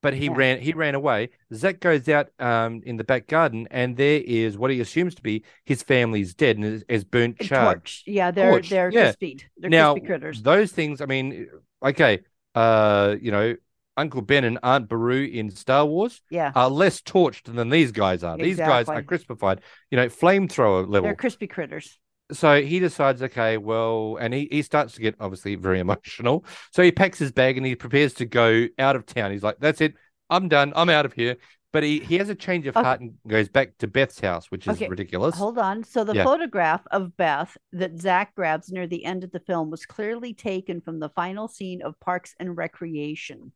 [0.01, 0.33] But he Yeah.
[0.35, 1.29] ran he ran away.
[1.53, 5.21] Zach goes out um in the back garden and there is what he assumes to
[5.21, 7.89] be his family's dead and is, is burnt charred.
[8.05, 9.11] Yeah, they're Torched, they're yeah.
[9.11, 9.41] crispied.
[9.57, 10.41] They're now crispy critters.
[10.41, 11.49] those things, I mean,
[11.83, 12.19] okay,
[12.55, 13.55] uh, you know,
[13.97, 18.23] Uncle Ben and Aunt Beru in Star Wars yeah, are less torched than these guys
[18.23, 18.37] are.
[18.37, 19.35] These guys are Exactly.
[19.35, 19.59] crispified,
[19.91, 21.01] you know, flamethrower level.
[21.01, 21.99] they're crispy critters.
[22.31, 26.45] So he decides, okay, well, and he, he starts to get obviously very emotional.
[26.71, 29.31] So he packs his bag and he prepares to go out of town.
[29.31, 29.95] He's like, that's it.
[30.29, 30.73] I'm done.
[30.75, 31.37] I'm out of here.
[31.71, 32.83] But he, he has a change of Okay.
[32.83, 35.35] heart and goes back to Beth's house, which is Okay, ridiculous.
[35.35, 35.83] Hold on.
[35.83, 36.23] So the Yeah.
[36.23, 40.81] photograph of Beth that Zach grabs near the end of the film was clearly taken
[40.81, 43.51] from the final scene of Parks and Recreation.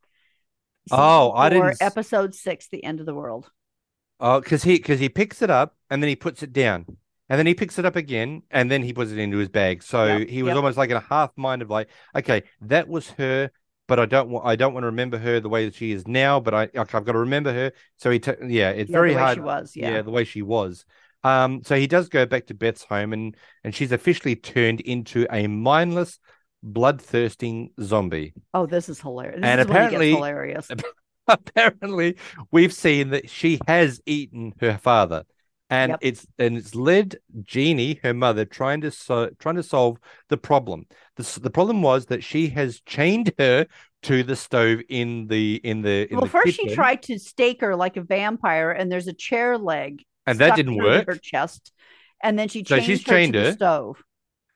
[0.92, 3.50] Oh, I didn't Episode six, The End of the World.
[4.20, 6.98] Oh, because he because he picks it up and then he puts it down.
[7.34, 9.82] And then he picks it up again and then he puts it into his bag.
[9.82, 10.58] So Yep, he was yep.
[10.58, 13.50] almost like in a half mind of like, okay, that was her,
[13.88, 16.08] but I don't want I don't want to remember her the way that she is
[16.08, 17.72] now, but I like, I've got to remember her.
[17.98, 19.36] So he ta- yeah, it's Yeah, very the way hard.
[19.38, 19.76] she was.
[19.76, 20.02] Yeah.
[20.04, 20.86] the way she was.
[21.24, 25.26] Um, so he does go back to Beth's home and and she's officially turned into
[25.32, 26.20] a mindless,
[26.64, 28.34] bloodthirsting zombie.
[28.54, 29.38] Oh, this is hilarious.
[29.42, 30.68] This And is when it gets apparently- hilarious.
[31.28, 32.18] Apparently,
[32.52, 35.24] we've seen that she has eaten her father.
[35.70, 36.00] And Yep.
[36.02, 39.98] it's and it's led Jeannie, her mother, trying to so, trying to solve
[40.30, 40.86] the problem.
[41.16, 43.68] The the problem was that she has chained her
[44.04, 47.62] to the stove in the in the in well, the first she tried to stake
[47.62, 51.08] her like a vampire, and there's a chair leg, and that didn't work.
[51.08, 51.72] Her chest,
[52.22, 53.52] and then she So she's her chained to the her.
[53.52, 54.04] stove.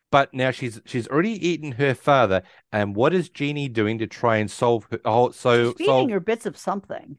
[0.10, 4.38] But now she's she's already eaten her father, and what is Jeannie doing to try
[4.38, 5.00] and solve her?
[5.06, 7.18] Oh, so She's feeding solve her bits of something.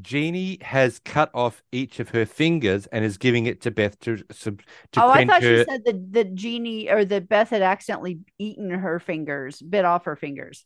[0.00, 4.16] Jeannie has cut off each of her fingers and is giving it to Beth to
[4.16, 4.56] to
[4.96, 5.58] oh, I thought her.
[5.58, 10.04] she said that that Jeannie or that Beth had accidentally eaten her fingers, bit off
[10.06, 10.64] her fingers.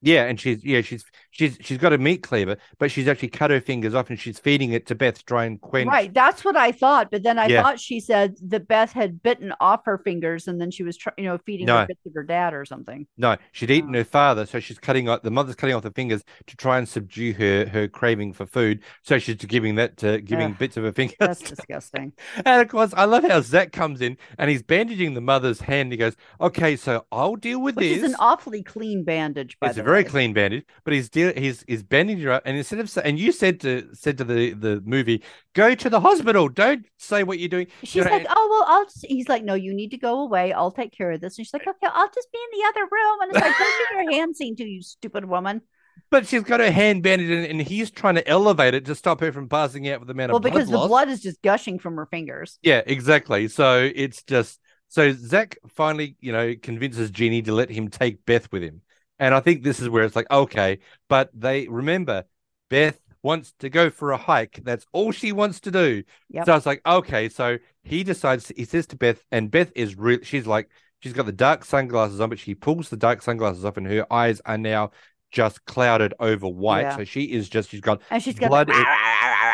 [0.00, 3.50] Yeah, and she's yeah she's she's she's got a meat cleaver, but she's actually cut
[3.50, 5.88] her fingers off and she's feeding it to Beth to try and quench.
[5.88, 7.10] Right, that's what I thought.
[7.10, 7.62] But then I Yeah.
[7.62, 11.12] thought she said that Beth had bitten off her fingers, and then she was, try-
[11.18, 11.78] you know, feeding No.
[11.80, 13.06] her bits of her dad or something.
[13.16, 13.74] No, she'd Oh.
[13.74, 16.78] eaten her father, so she's cutting off the mother's cutting off the fingers to try
[16.78, 18.82] and subdue her her craving for food.
[19.02, 21.16] So she's giving that to giving Ugh, bits of her fingers.
[21.18, 22.12] That's disgusting.
[22.44, 25.90] And of course, I love how Zach comes in and he's bandaging the mother's hand.
[25.90, 29.68] He goes, "Okay, so I'll deal with Which this." is an awfully clean bandage, by
[29.68, 32.56] it's the a very clean bandage, but he's deal he's he's bandaging her up, and
[32.56, 35.22] instead of and you said to said to the the movie,
[35.54, 36.48] "Go to the hospital.
[36.48, 38.84] Don't say what you're doing." She's You know, like, oh well, I'll.
[38.84, 40.52] Just, he's like, no, you need to go away.
[40.52, 41.38] I'll take care of this.
[41.38, 43.20] And she's like, okay, I'll just be in the other room.
[43.22, 45.62] And it's like, don't get your hand seen to you, stupid woman.
[46.10, 49.20] but she's got her hand bandaged, and, and he's trying to elevate it to stop
[49.20, 51.42] her from passing out with the amount Well, of blood because the blood is just
[51.42, 52.58] gushing from her fingers.
[52.62, 53.48] Yeah, exactly.
[53.48, 58.50] So it's just so Zach finally, you know, convinces Jeannie to let him take Beth
[58.52, 58.82] with him.
[59.18, 62.24] And I think this is where it's like, okay, but they remember
[62.70, 64.60] Beth wants to go for a hike.
[64.62, 66.04] That's all she wants to do.
[66.30, 66.46] Yep.
[66.46, 70.20] So it's like, okay, so he decides he says to Beth, and Beth is real
[70.22, 70.68] she's like,
[71.00, 74.10] she's got the dark sunglasses on, but she pulls the dark sunglasses off, and her
[74.12, 74.90] eyes are now
[75.30, 76.82] just clouded over white.
[76.82, 76.96] Yeah.
[76.96, 78.68] So she is just she's got And she's got blood.
[78.68, 79.47] the ah,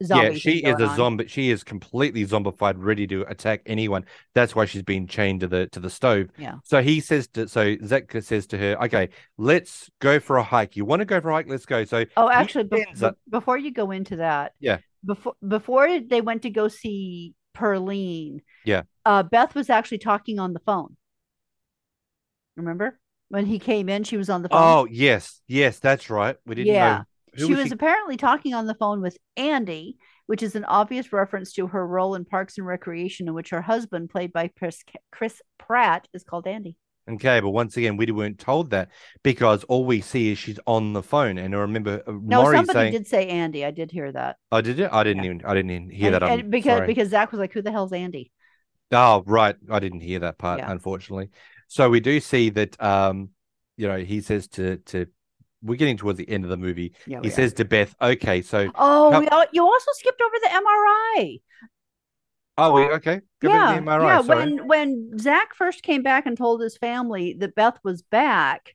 [0.00, 0.96] yeah, she is a on.
[0.96, 1.26] zombie.
[1.26, 4.04] She is completely zombified, ready to attack anyone.
[4.34, 6.28] That's why she's been chained to the to the stove.
[6.38, 6.56] Yeah.
[6.64, 10.76] So he says to so Zach says to her, "Okay, let's go for a hike.
[10.76, 11.48] You want to go for a hike?
[11.48, 14.78] Let's go." So Oh, actually, be- up- before you go into that, Yeah.
[15.04, 18.82] before before they went to go see Perline, Yeah.
[19.04, 20.96] uh, Beth was actually talking on the phone.
[22.56, 24.58] Remember when he came in, she was on the phone.
[24.62, 26.36] Oh yes, yes, that's right.
[26.46, 27.04] We didn't yeah, know.
[27.38, 30.64] Who she was was she- apparently talking on the phone with Andy, which is an
[30.64, 34.48] obvious reference to her role in Parks and Recreation, in which her husband, played by
[34.58, 36.76] Chris, Chris Pratt, is called Andy.
[37.10, 38.90] Okay, but once again, we weren't told that
[39.22, 41.38] because all we see is she's on the phone.
[41.38, 43.64] And I remember uh, No, somebody saying, did say Andy.
[43.64, 44.36] I did hear that.
[44.52, 44.90] "Oh, did it?
[44.92, 45.42] I didn't even.
[45.46, 46.22] I didn't even hear And- that.
[46.40, 46.86] And because sorry.
[46.86, 48.30] because Zach was like, "Who the hell's Andy?"
[48.92, 49.56] Oh, right.
[49.70, 50.70] I didn't hear that part, Yeah.
[50.70, 51.30] unfortunately.
[51.68, 53.30] So we do see that um,
[53.78, 55.06] you know, he says to to
[55.62, 56.94] we're getting towards the end of the movie.
[57.06, 57.32] Yeah, he are.
[57.32, 61.40] says to Beth, okay, so Oh, How- we all, you also skipped over the MRI.
[62.58, 63.20] oh we okay.
[63.40, 64.22] Go yeah, the MRI, yeah.
[64.22, 64.38] sorry.
[64.54, 68.74] When when Zach first came back and told his family that Beth was back,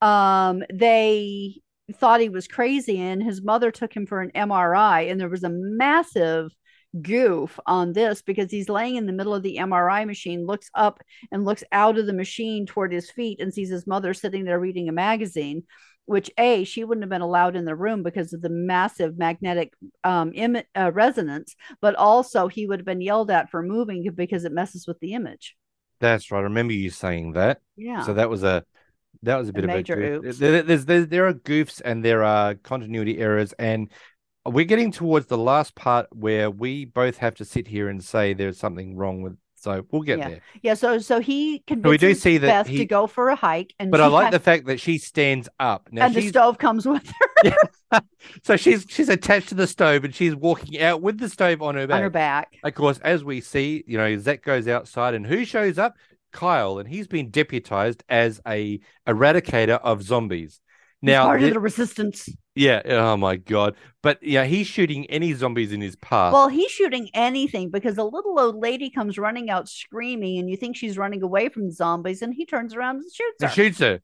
[0.00, 1.60] um, they
[1.94, 5.44] thought he was crazy, and his mother took him for an MRI, and there was
[5.44, 6.50] a massive
[7.02, 11.02] goof on this because he's laying in the middle of the MRI machine, looks up
[11.32, 14.60] and looks out of the machine toward his feet, and sees his mother sitting there
[14.60, 15.64] reading a magazine.
[16.06, 19.72] Which a she wouldn't have been allowed in the room because of the massive magnetic
[20.04, 24.44] um, Im- uh, resonance, but also he would have been yelled at for moving because
[24.44, 25.56] it messes with the image.
[26.00, 26.40] That's right.
[26.40, 27.60] I remember you saying that.
[27.76, 28.02] Yeah.
[28.02, 28.64] So that was a
[29.22, 30.24] that was a bit of major a goof.
[30.26, 30.38] oops.
[30.38, 33.90] There, there's, there there are goofs and there are continuity errors, and
[34.44, 38.34] we're getting towards the last part where we both have to sit here and say
[38.34, 39.36] there's something wrong with.
[39.64, 40.28] So we'll get yeah.
[40.28, 40.40] there.
[40.62, 40.74] Yeah.
[40.74, 43.74] So so he we convinces do see that Beth he- to go for a hike,
[43.78, 45.88] and But I like ki- the fact that she stands up.
[45.90, 47.10] Now and the stove comes with
[47.42, 48.00] her
[48.42, 51.76] so she's she's attached to the stove and she's walking out with the stove on
[51.76, 51.96] her back.
[51.96, 52.56] on her back.
[52.62, 55.96] Of course, as we see, you know, Zach goes outside and who shows up?
[56.30, 60.60] Kyle, and he's been deputized as a eradicator of zombies.
[61.04, 62.28] Now, part of the resistance.
[62.54, 66.32] yeah, oh my god, but yeah, he's shooting any zombies in his path.
[66.32, 70.56] Well, he's shooting anything because a little old lady comes running out screaming, and you
[70.56, 73.46] think she's running away from the zombies, and he turns around and shoots her.
[73.46, 74.00] and shoots her.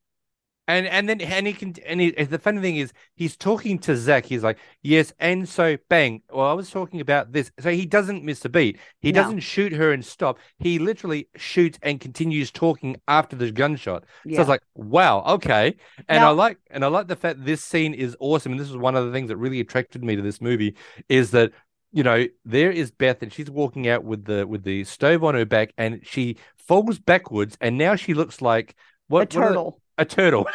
[0.70, 3.96] And and then and he can and he, the funny thing is he's talking to
[3.96, 4.24] Zach.
[4.26, 6.22] He's like, yes, and so bang.
[6.30, 7.50] Well, I was talking about this.
[7.60, 8.78] So he doesn't miss a beat.
[9.00, 9.22] He No.
[9.22, 10.38] doesn't shoot her and stop.
[10.58, 14.04] He literally shoots and continues talking after the gunshot.
[14.32, 15.76] So I was like, wow, okay.
[16.08, 18.52] And I like and I like the fact this scene is awesome.
[18.52, 20.76] And this is one of the things that really attracted me to this movie
[21.08, 21.52] is that
[21.92, 25.34] you know there is Beth and she's walking out with the with the stove on
[25.34, 28.76] her back and she falls backwards and now she looks like
[29.08, 29.80] what a what turtle.
[30.00, 30.46] A turtle.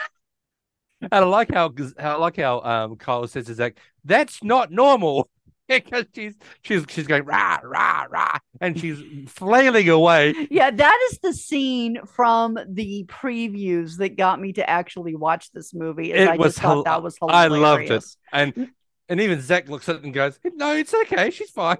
[1.01, 5.29] and I like how I like how um Kyle says is like that's not normal.
[5.67, 10.33] because she's she's she's going rah rah rah, and she's flailing away.
[10.51, 15.73] Yeah, that is the scene from the previews that got me to actually watch this
[15.73, 16.13] movie.
[16.13, 18.69] It I was just thought hel- that was I loved it, and
[19.09, 21.31] and even Zach looks at it and goes, "No, it's okay.
[21.31, 21.77] She's fine."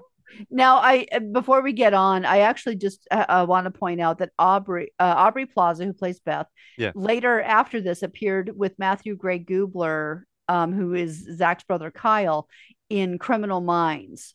[0.50, 4.00] Now, I uh, before we get on, I actually just uh, uh, want to point
[4.00, 6.46] out that Aubrey uh, Aubrey Plaza, who plays Beth,
[6.78, 6.92] Yeah.
[6.94, 12.48] later after this appeared with Matthew Gray Gubler, um, who is Zach's brother Kyle,
[12.88, 14.34] in Criminal Minds.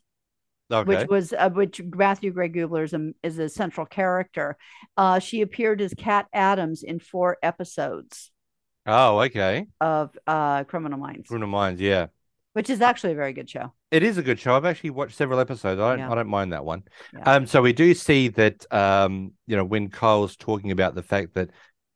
[0.71, 0.87] Okay.
[0.87, 4.55] which was uh, which Matthew Gray Gubler is a, is a central character.
[4.95, 8.31] Uh, she appeared as Cat Adams in four episodes
[8.85, 9.65] oh, okay.
[9.81, 12.07] of uh, Criminal Minds, Criminal Minds, yeah.
[12.53, 13.73] which is actually a very good show.
[13.91, 14.55] It is a good show.
[14.55, 15.79] I've actually watched several episodes.
[15.79, 16.11] I don't, Yeah.
[16.11, 16.83] I don't mind that one.
[17.13, 17.23] Yeah.
[17.23, 21.33] Um, so we do see that, um, you know, when Kyle's talking about the fact
[21.35, 21.49] that,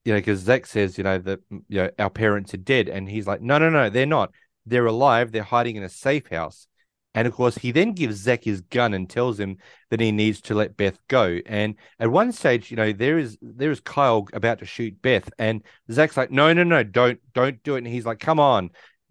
[0.03, 2.89] you know, because Zach says, you know, that mm, you know our parents are dead,
[2.89, 4.31] and he's like, no, no, no, they're not.
[4.65, 5.31] They're alive.
[5.31, 6.67] They're hiding in a safe house.
[7.15, 9.57] And of course, he then gives Zach his gun and tells him
[9.89, 11.39] that he needs to let Beth go.
[11.45, 15.29] And at one stage, you know, there is there is Kyle about to shoot Beth,
[15.39, 17.79] and Zach's like, no, no, no, don't, don't do it.
[17.79, 18.69] And he's like, come on,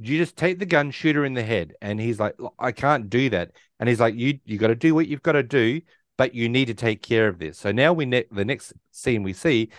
[0.08, 1.74] you just take the gun, shoot her in the head.
[1.80, 3.52] And he's like, I can't do that.
[3.78, 5.80] And he's like, you you got to do what you've got to do,
[6.16, 7.58] but you need to take care of this.
[7.58, 9.70] So now we ne- the next scene we see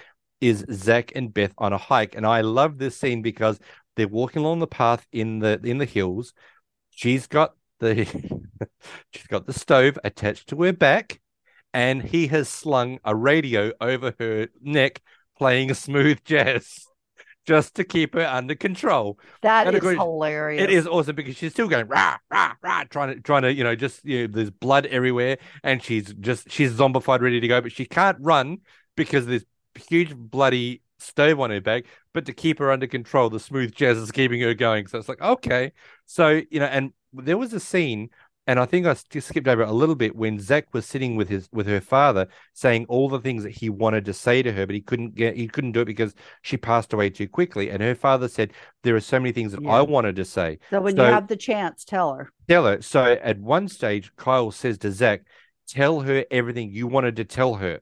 [0.41, 3.59] is Zach and Beth on a hike, and I love this scene because
[3.95, 6.33] they're walking along the path in the in the hills.
[6.89, 8.05] She's got the
[9.11, 11.21] she's got the stove attached to her back,
[11.73, 15.01] and he has slung a radio over her neck,
[15.37, 16.85] playing smooth jazz.
[17.45, 19.19] Just to keep her under control.
[19.41, 20.63] That And is course, hilarious.
[20.63, 23.63] It is awesome because she's still going rah rah rah, trying to trying to you
[23.63, 27.61] know just you know there's blood everywhere, and she's just she's zombified, ready to go,
[27.61, 28.59] but she can't run
[28.95, 29.45] because there's
[29.89, 31.85] huge bloody stove on her back.
[32.13, 34.87] But to keep her under control, the smooth jazz is keeping her going.
[34.87, 35.73] So it's like okay,
[36.05, 38.09] so you know, and there was a scene.
[38.47, 41.49] And I think I skipped over a little bit when Zach was sitting with his
[41.51, 44.75] with her father, saying all the things that he wanted to say to her, but
[44.75, 47.71] he couldn't get he couldn't do it because she passed away too quickly.
[47.71, 49.71] And her father said, "There are so many things that Yeah.
[49.71, 52.31] I wanted to say." so when so- you have the chance, tell her.
[52.47, 52.81] Tell her.
[52.83, 55.23] So at one stage, Kyle says to Zach,
[55.67, 57.81] "Tell her everything you wanted to tell her.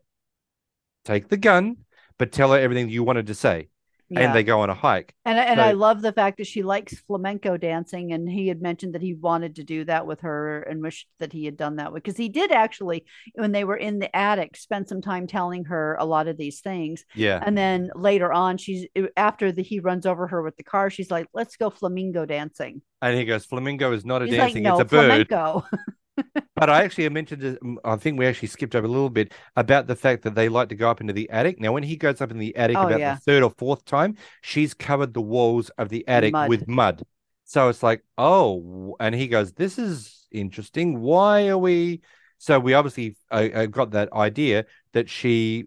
[1.04, 1.78] Take the gun,
[2.18, 3.68] but tell her everything you wanted to say."
[4.14, 4.22] Yeah.
[4.22, 5.14] And they go on a hike.
[5.26, 8.94] And and I love the fact that she likes flamenco dancing, and he had mentioned
[8.94, 11.94] that he wanted to do that with her and wished that he had done that
[11.94, 13.06] because he did actually
[13.36, 16.62] when they were in the attic spend some time telling her a lot of these
[16.62, 17.06] things.
[17.16, 17.42] Yeah.
[17.46, 20.90] And then later on, she's uh, after the he runs over her with the car,
[20.90, 24.54] she's like, "Let's go flamingo dancing." And he goes, "Flamingo is not a He's like,
[24.54, 25.28] dancing; "No, it's a bird."
[26.16, 29.88] flamenco." But I actually mentioned, I think we actually skipped over a little bit about
[29.88, 31.60] the fact that they like to go up into the attic.
[31.60, 33.16] Now, when he goes up in the attic Oh, about yeah.
[33.16, 36.50] the third or fourth time, she's covered the walls of the attic Mud.
[36.50, 37.04] with mud.
[37.46, 41.02] So it's like, oh, and he goes, "This is interesting.
[41.02, 42.02] Why are we?"
[42.38, 45.66] So we obviously uh, got that idea that she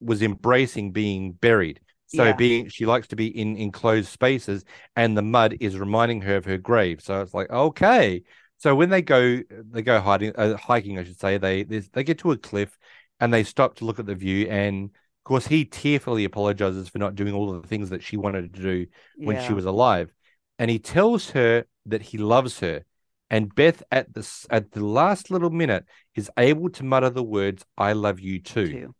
[0.00, 1.80] was embracing being buried.
[2.06, 2.32] So Yeah.
[2.32, 4.64] being she likes to be in enclosed spaces,
[4.96, 7.00] and the mud is reminding her of her grave.
[7.00, 8.22] So it's like, okay.
[8.62, 11.36] So when they go, they go hiding, uh, hiking, I should say.
[11.36, 12.78] They they they get to a cliff,
[13.18, 14.46] and they stop to look at the view.
[14.48, 18.16] And of course, he tearfully apologizes for not doing all of the things that she
[18.16, 18.86] wanted to do
[19.16, 20.12] when she was alive,
[20.60, 22.84] and he tells her that he loves her.
[23.30, 25.84] And Beth, at the at the last little minute,
[26.14, 28.94] is able to mutter the words "I love you too." Too.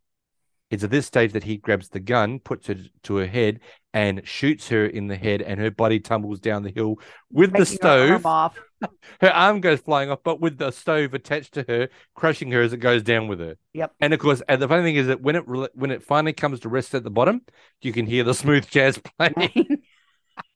[0.73, 3.61] It's at this stage that he grabs the gun, puts it to her head,
[3.95, 6.99] and shoots her in the head, and her body tumbles down the hill
[7.31, 8.65] with the Breaking her arm stove.
[9.21, 12.73] Her arm goes flying off, but with the stove attached to her, crushing her as
[12.73, 13.57] it goes down with her.
[13.75, 13.93] Yep.
[14.01, 15.43] And of course, and the funny thing is that when it
[15.77, 17.43] when it finally comes to rest at the bottom,
[17.81, 19.83] you can hear the smooth jazz playing.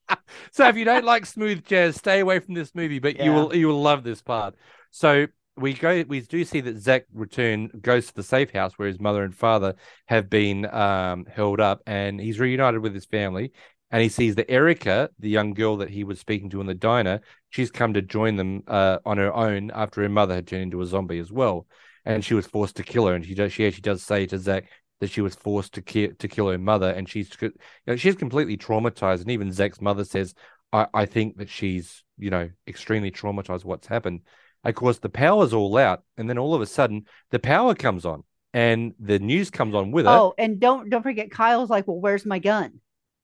[0.52, 2.98] so if you don't like smooth jazz, stay away from this movie.
[2.98, 4.54] But you will you will love this part.
[4.90, 5.26] So
[5.56, 9.00] we go we do see that Zach return goes to the safe house where his
[9.00, 9.74] mother and father
[10.06, 13.52] have been um, held up, and he's reunited with his family.
[13.90, 16.74] And he sees that Erica, the young girl that he was speaking to in the
[16.74, 20.64] diner, she's come to join them uh, on her own after her mother had turned
[20.64, 21.66] into a zombie as well,
[22.04, 23.14] and she was forced to kill her.
[23.14, 24.68] And she does she actually does say to Zach
[25.00, 27.52] that she was forced to kill to kill her mother, and she's you
[27.86, 29.20] know, she's completely traumatized.
[29.20, 30.34] And even Zach's mother says,
[30.72, 33.64] "I I think that she's you know extremely traumatized.
[33.64, 34.20] What's happened?"
[34.68, 38.04] Of course, the power's all out, and then all of a sudden, the power comes
[38.04, 40.10] on, and the news comes on with it.
[40.10, 42.80] Oh, and don't don't forget, Kyle's like, "Well, where's my gun?"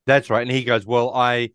[0.07, 0.43] That's right.
[0.43, 1.51] And he goes, "Well, I,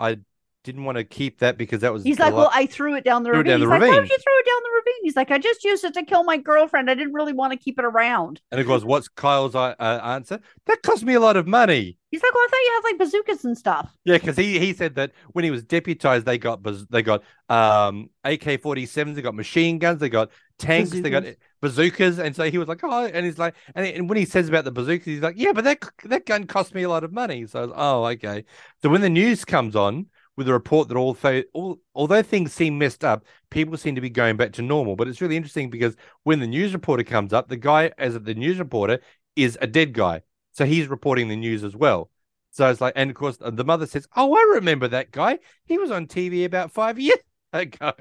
[0.00, 0.18] I
[0.64, 3.22] didn't want to keep that because that was." He's like, "Well, I threw it down
[3.22, 4.02] the Threw ravine." down the He's like, "Why ravine.
[4.02, 6.24] did you throw it down the ravine?" He's like, "I just used it to kill
[6.24, 6.90] my girlfriend.
[6.90, 10.00] I didn't really want to keep it around." And of course, what's Kyle's uh, uh,
[10.02, 10.40] answer?
[10.66, 11.98] That cost me a lot of money.
[12.16, 13.94] He's like, well, I thought you had like bazookas and stuff.
[14.06, 18.08] Yeah, because he, he said that when he was deputized, they got they got um
[18.24, 21.24] AK forty sevens, they got machine guns, they got tanks, they got
[21.60, 24.48] bazookas, and so he was like, oh, and he's like, and, and when he says
[24.48, 27.12] about the bazookas, he's like, yeah, but that that gun cost me a lot of
[27.12, 27.46] money.
[27.46, 28.46] So I was, oh, okay.
[28.80, 30.06] So when the news comes on
[30.38, 34.08] with a report that although all, although things seem messed up, people seem to be
[34.08, 34.96] going back to normal.
[34.96, 38.34] But it's really interesting because when the news reporter comes up, the guy as the
[38.34, 39.00] news reporter
[39.34, 40.22] is a dead guy,
[40.56, 42.08] so he's reporting the news as well.
[42.50, 45.38] So it's like, and of course, the mother says, "Oh, I remember that guy.
[45.66, 47.18] He was on TV about five years
[47.52, 47.92] ago."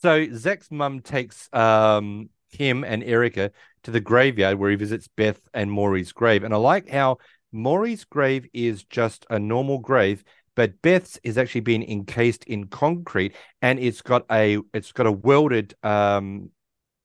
[0.00, 3.50] So Zach's mum takes um, him and Erica
[3.82, 7.18] to the graveyard where he visits Beth and Maury's grave, and I like how
[7.52, 13.34] Maury's grave is just a normal grave, but Beth's is actually been encased in concrete,
[13.60, 16.48] and it's got a it's got a welded um,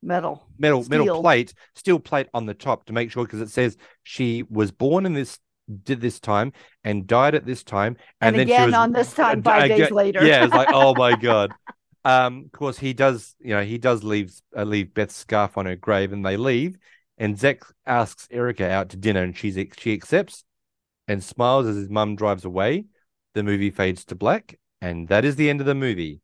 [0.04, 0.45] Metal.
[0.58, 4.43] metal metal plate, steel plate on the top to make sure because it says she
[4.43, 5.39] was born in this
[5.84, 6.51] did this time
[6.84, 9.91] and died at this time And, then she again was on this time, five days
[9.91, 10.26] later.
[10.26, 11.54] Yeah, it's like oh my god.
[12.06, 13.36] Um, of course he does.
[13.39, 16.78] You know, he does leave uh, leave Beth's scarf on her grave, and they leave.
[17.18, 20.43] And Zach asks Erica out to dinner, and she's she accepts
[21.08, 22.86] and smiles as his mum drives away.
[23.36, 26.20] The movie fades to black, and that is the end of the movie.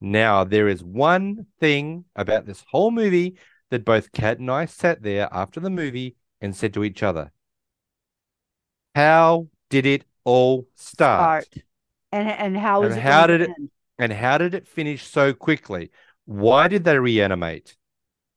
[0.00, 3.36] Now there is one thing about this whole movie
[3.70, 7.32] that both Cat and I sat there after the movie and said to each other,
[8.94, 11.64] "How did it all start?" Start.
[12.12, 13.50] And and how is and how did it
[13.98, 15.90] and how did it finish so quickly?
[16.24, 17.76] Why did they reanimate?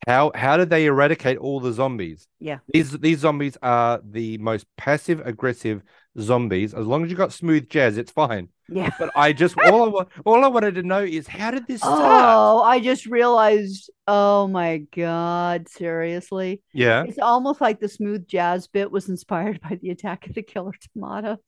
[0.05, 2.27] How how did they eradicate all the zombies?
[2.39, 2.59] Yeah.
[2.73, 5.81] These these zombies are the most passive aggressive
[6.19, 6.73] zombies.
[6.73, 8.49] As long as you got smooth jazz, it's fine.
[8.69, 8.91] Yeah.
[8.97, 11.95] But I just all I all I wanted to know is how did this oh,
[11.95, 12.35] start?
[12.35, 13.89] Oh, I just realized.
[14.07, 15.67] Oh my God.
[15.69, 16.61] Seriously.
[16.73, 17.03] Yeah.
[17.03, 20.73] It's almost like the smooth jazz bit was inspired by the attack of the killer
[20.93, 21.39] tomatoes.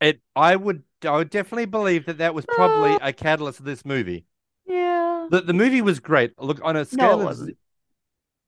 [0.00, 3.08] It I would I would definitely believe that that was probably ah.
[3.08, 4.26] a catalyst of this movie.
[4.66, 5.28] Yeah.
[5.30, 6.32] The the movie was great.
[6.40, 7.50] Look on a scale it of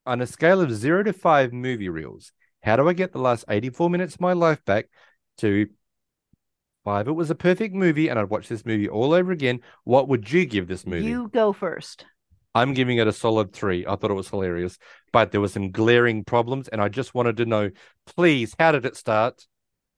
[0.07, 3.45] on a scale of zero to five movie reels, how do I get the last
[3.49, 4.87] 84 minutes of my life back
[5.39, 5.69] to
[6.85, 7.09] five?
[7.09, 9.61] It was a perfect movie, and I'd watch this movie all over again.
[9.85, 11.07] What would you give this movie?
[11.07, 12.07] You go first.
[12.55, 13.87] I'm giving it a solid three.
[13.87, 14.79] I thought it was hilarious,
[15.13, 17.71] but there were some glaring problems, and I just wanted to know,
[18.07, 19.47] please, how did it start?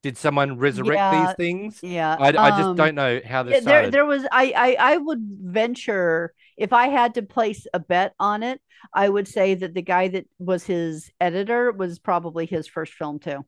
[0.02, 1.78] Did someone resurrect Yeah, these things?
[1.82, 2.16] Yeah.
[2.18, 3.92] I, I just um, don't know how this there, started.
[3.92, 8.42] there was I, I I would venture if I had to place a bet on
[8.42, 8.60] it,
[8.92, 13.18] I would say that the guy that was his editor was probably his first film
[13.18, 13.44] too.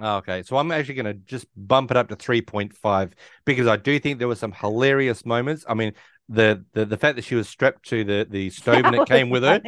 [0.00, 3.76] Oh, okay, so I'm actually going to just bump it up to 3.5 because I
[3.76, 5.64] do think there were some hilarious moments.
[5.68, 5.92] I mean,
[6.28, 9.28] the the, the fact that she was strapped to the, the stove and it came
[9.28, 9.60] with her,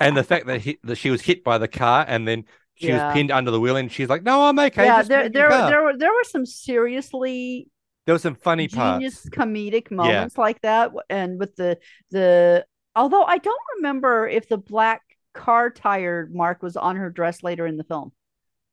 [0.00, 2.92] and the fact that, he, that she was hit by the car and then she
[2.92, 2.94] Yeah.
[2.94, 5.82] was pinned under the wheel and she's like, "No, I'm okay." yeah, there there there
[5.82, 7.68] were there were some seriously
[8.06, 9.30] There were some funny genius parts.
[9.30, 11.78] comedic moments like that and with the
[12.10, 12.66] the
[12.96, 15.02] although I don't remember if the black
[15.34, 18.12] car tire mark was on her dress later in the film.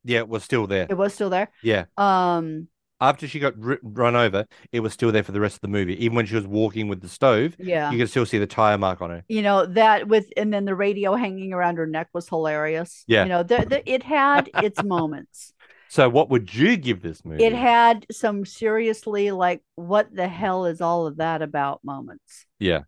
[0.04, 0.86] Yeah, it was still there.
[0.90, 1.48] It was still there.
[1.62, 2.68] Yeah, Um
[3.00, 5.66] after she got r- run over, it was still there for the rest of the
[5.68, 5.96] movie.
[6.04, 7.90] Even when she was walking with the stove, Yeah.
[7.90, 9.24] you could still see the tire mark on her.
[9.28, 13.24] you know that with and then the radio hanging around her neck was hilarious Yeah.
[13.24, 15.52] you know the, the, it had its moments
[15.88, 17.42] So, what would you give this movie?
[17.44, 22.82] it had some seriously like what the hell is all of that about moments yeah,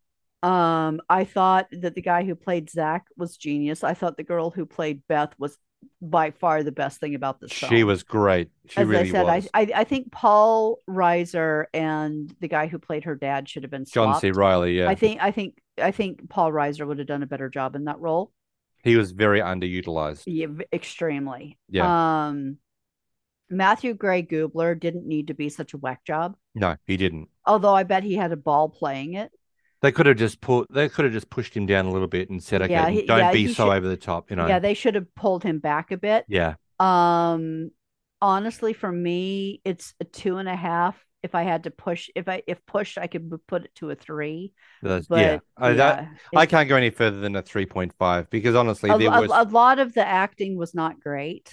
[0.44, 4.50] um i thought that the guy who played zach was genius i thought the girl
[4.50, 5.58] who played beth was
[6.00, 8.50] by far the best thing about this she was great.
[8.68, 9.48] She As really I said, was.
[9.54, 13.70] I, I I think Paul Reiser and the guy who played her dad should have
[13.70, 14.30] been John C.
[14.30, 14.88] Reilly, yeah.
[14.88, 17.84] I think I think I think Paul Reiser would have done a better job in
[17.84, 18.32] that role.
[18.82, 20.24] He was very underutilized.
[20.26, 21.58] Yeah, extremely.
[21.70, 22.26] Yeah.
[22.28, 22.58] Um,
[23.50, 27.28] Matthew Gray Gubler didn't need to be such a whack job, No, he didn't.
[27.46, 29.30] although I bet he had a ball playing it.
[29.84, 30.72] They could have just put.
[30.72, 33.04] They could have just pushed him down a little bit and said, "Okay, Yeah, he-
[33.04, 34.46] don't yeah, be so should- over the top." You know.
[34.46, 36.24] Yeah, they should have pulled him back a bit.
[36.26, 36.54] Yeah.
[36.80, 37.70] Um,
[38.22, 40.96] honestly, for me, it's a two and a half.
[41.22, 43.94] If I had to push, if I if pushed, I could put it to a
[43.94, 44.52] three.
[44.82, 45.38] That's- But yeah.
[45.58, 48.88] I, that- yeah, I can't go any further than a three point five because honestly,
[48.88, 49.30] a, there a- was.
[49.34, 51.50] a lot of the acting was not great.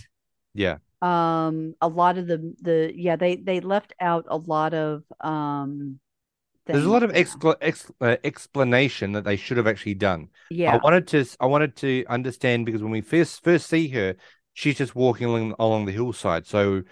[0.53, 0.77] yeah.
[1.01, 5.99] um a lot of the the yeah they they left out a lot of um
[6.65, 10.29] There's a lot of expl- ex- uh, explanation that they should have actually done.
[10.49, 10.73] Yeah.
[10.75, 11.25] I wanted to.
[11.39, 14.15] I wanted to understand because when we first first see her,
[14.53, 16.83] she's just walking along along the hillside, so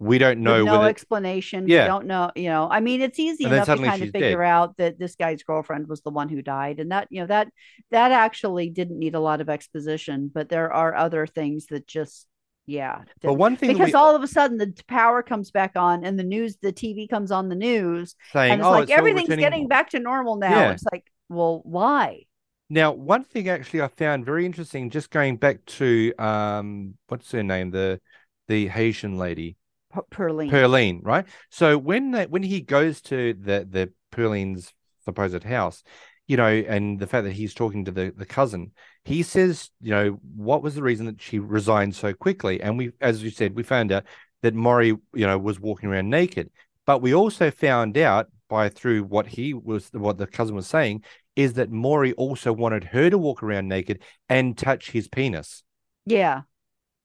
[0.00, 0.88] we don't with know no whether.
[0.88, 1.82] explanation Yeah.
[1.82, 4.46] we don't know you know i mean it's easy enough to kind of figure dead.
[4.46, 7.48] out that this guy's girlfriend was the one who died and that you know that
[7.90, 12.28] that actually didn't need a lot of exposition but there are other things that just
[12.68, 13.00] Yeah.
[13.22, 16.18] But one thing because we- all of a sudden the power comes back on and
[16.18, 19.34] the news, the TV comes on the news, Saying, and it's "Oh, like it's everything's
[19.34, 20.50] getting back to normal now.
[20.50, 20.72] Yeah.
[20.72, 22.24] It's like, well, why?
[22.68, 27.42] Now, one thing actually I found very interesting, just going back to um, what's her
[27.42, 28.00] name, the
[28.48, 29.56] the Haitian lady,
[30.10, 30.50] Perline.
[30.50, 31.24] Perline, right?
[31.50, 34.74] So when they, when he goes to the the Perline's
[35.06, 35.82] supposed house,
[36.26, 38.72] you know, and the fact that he's talking to the the cousin,
[39.08, 42.60] he says, you know, what was the reason that she resigned so quickly?
[42.60, 44.04] And we, as you said, we found out
[44.42, 46.50] that Maury, you know, was walking around naked.
[46.86, 51.04] But we also found out by through what he was, what the cousin was saying,
[51.36, 55.62] is that Maury also wanted her to walk around naked and touch his penis.
[56.06, 56.42] Yeah.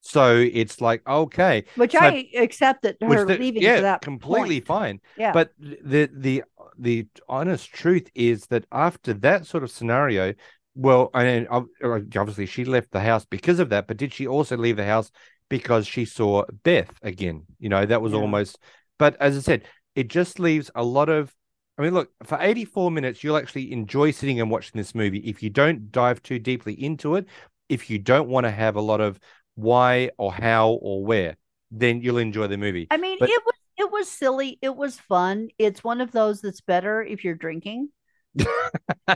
[0.00, 4.02] So it's like okay, Which So- I accept that her the- leaving yeah, for that
[4.02, 4.66] completely point.
[4.66, 5.00] fine.
[5.16, 5.32] Yeah.
[5.32, 6.42] But the the
[6.78, 10.34] the honest truth is that after that sort of scenario,
[10.74, 14.56] well, and ob- obviously she left the house because of that, but did she also
[14.56, 15.10] leave the house
[15.48, 17.44] because she saw Beth again?
[17.58, 18.18] You know, that was Yeah.
[18.20, 18.58] almost.
[18.98, 19.64] But as I said,
[19.94, 21.34] it just leaves a lot of.
[21.76, 25.18] I mean, look, for 84 minutes, you'll actually enjoy sitting and watching this movie.
[25.18, 27.26] If you don't dive too deeply into it,
[27.68, 29.18] if you don't want to have a lot of
[29.56, 31.36] why or how or where,
[31.72, 32.86] then you'll enjoy the movie.
[32.90, 34.56] I mean, But- it was it was silly.
[34.62, 35.48] It was fun.
[35.58, 37.88] It's one of those that's better if you're drinking.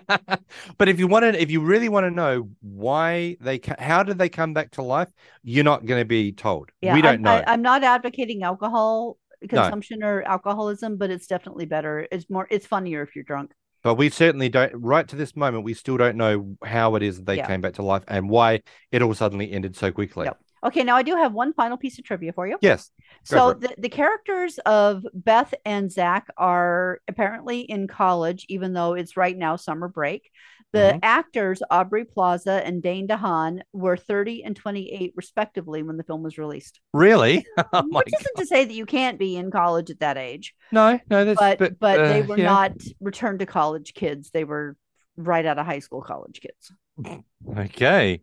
[0.79, 4.03] but if you want to, if you really want to know why they, ca- how
[4.03, 5.09] did they come back to life,
[5.43, 6.71] you're not going to be told.
[6.81, 7.43] Yeah, we don't I'm, know.
[7.47, 9.19] I, I'm not advocating alcohol
[9.49, 12.07] consumption or alcoholism, but it's definitely better.
[12.11, 12.47] It's more.
[12.51, 13.53] It's funnier if you're drunk.
[13.83, 14.73] but we certainly don't.
[14.75, 17.47] Right to this moment, we still don't know how it is that they Yeah.
[17.47, 20.27] came back to life and why it all suddenly ended so quickly.
[20.27, 20.39] Yep.
[20.65, 22.59] Okay, now I do have one final piece of trivia for you.
[22.61, 22.91] Yes.
[23.25, 29.17] So the, the characters of Beth and Zach are apparently in college, even though it's
[29.17, 30.31] right now summer break.
[30.73, 30.99] The Mm-hmm.
[31.03, 36.37] actors, Aubrey Plaza and Dane DeHaan, were 30 and 28 respectively when the film was
[36.37, 36.81] released.
[36.93, 37.47] really?
[37.73, 41.01] oh Which isn't to say that you can't be in college at that age, no,
[41.09, 41.25] no.
[41.25, 42.45] That's but but, they uh, were yeah.
[42.45, 44.31] not returned to college kids.
[44.31, 44.77] They were
[45.17, 47.25] right out of high school college kids.
[47.57, 48.21] okay.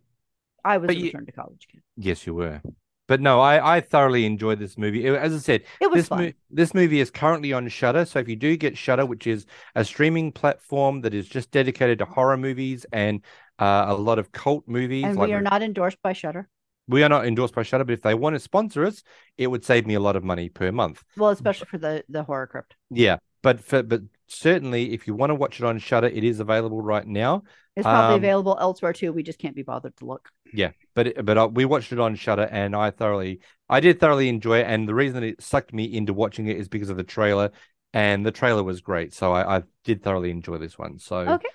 [0.66, 1.82] I was But a you- return to college kid.
[1.96, 2.62] Yes, you were.
[3.08, 5.06] But no, I, I thoroughly enjoyed this movie.
[5.06, 6.34] It- as I said, It was this fun.
[6.50, 8.04] this movie is currently on Shudder.
[8.06, 12.00] So if you do get Shudder, which is a streaming platform that is just dedicated
[12.00, 13.22] to horror movies and
[13.60, 16.50] uh, a lot of cult movies, And like we are not endorsed by Shudder.
[16.88, 17.84] we are not endorsed by Shudder.
[17.84, 19.04] But if they want to sponsor us,
[19.38, 21.04] it would save me a lot of money per month.
[21.16, 22.76] Well, especially for the the horror crypt.
[22.90, 26.40] Yeah, but for but certainly if you want to watch it on Shudder, it is
[26.40, 27.44] available right now.
[27.76, 29.12] It's probably Um, available elsewhere too.
[29.12, 30.30] We just can't be bothered to look.
[30.54, 34.30] Yeah, but but uh, we watched it on Shudder, and I thoroughly, I did thoroughly
[34.30, 34.68] enjoy it.
[34.68, 37.52] And the reason that it sucked me into watching it is because of the trailer,
[37.94, 39.14] and the trailer was great.
[39.14, 41.00] So I, I did thoroughly enjoy this one.
[41.00, 41.50] So Okay.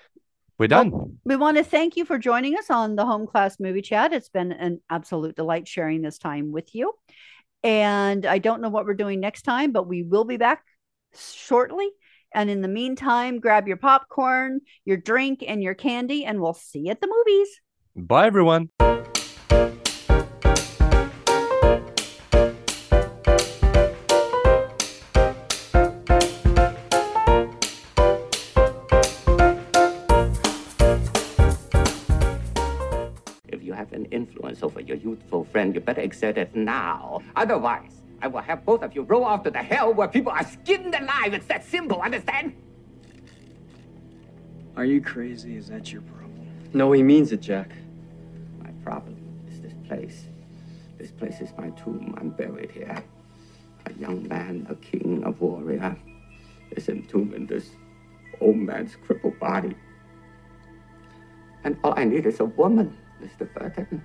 [0.59, 0.91] we're done.
[0.91, 4.13] Well, we want to thank you for joining us on the Home Class Movie Chat.
[4.13, 6.93] It's been an absolute delight sharing this time with you.
[7.63, 10.63] And I don't know what we're doing next time, but we will be back
[11.15, 11.89] shortly.
[12.33, 16.79] And in the meantime, grab your popcorn, your drink, and your candy, and we'll see
[16.79, 17.59] you at the movies.
[17.93, 18.69] Bye, everyone.
[33.49, 37.19] If you have an influence over your youthful friend, you better exert it now.
[37.35, 40.45] Otherwise, I will have both of you roll off to the hell where people are
[40.45, 41.33] skinned alive.
[41.33, 42.55] It's that simple, understand?
[44.77, 45.57] Are you crazy?
[45.57, 46.47] Is that your problem?
[46.73, 47.71] No, he means it, Jack.
[48.59, 49.17] My problem
[49.49, 50.25] is this place.
[50.97, 52.15] This place is my tomb.
[52.19, 53.03] I'm buried here.
[53.87, 55.97] A young man, a king, a warrior,
[56.71, 57.71] is entombed in this
[58.39, 59.75] old man's crippled body.
[61.63, 63.51] And all I need is a woman, Mr.
[63.53, 64.03] Burton.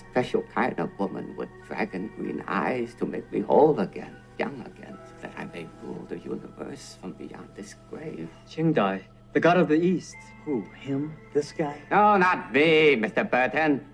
[0.00, 4.96] Special kind of woman with dragon green eyes to make me whole again, young again,
[5.04, 8.28] so that I may rule the universe from beyond this grave.
[8.48, 9.02] Ching Dai,
[9.34, 10.16] the god of the east.
[10.44, 10.64] Who?
[10.74, 11.14] Him?
[11.34, 11.82] This guy?
[11.90, 13.28] No, not me, Mr.
[13.28, 13.84] Burton.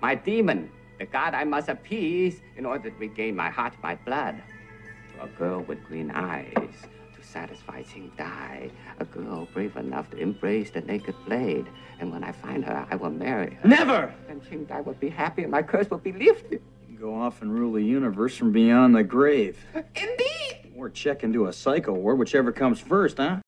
[0.00, 4.40] My demon, the god I must appease in order to regain my heart, my blood.
[5.16, 6.86] To a girl with green eyes,
[7.28, 11.66] to satisfy Ching Dai, a girl brave enough to embrace the naked blade.
[12.00, 13.68] And when I find her, I will marry her.
[13.68, 14.14] Never!
[14.26, 16.62] Then Ching Dai will be happy and my curse will be lifted.
[16.82, 19.58] You can go off and rule the universe from beyond the grave.
[19.74, 20.72] Indeed!
[20.76, 23.40] Or check into a psycho ward, whichever comes first, huh?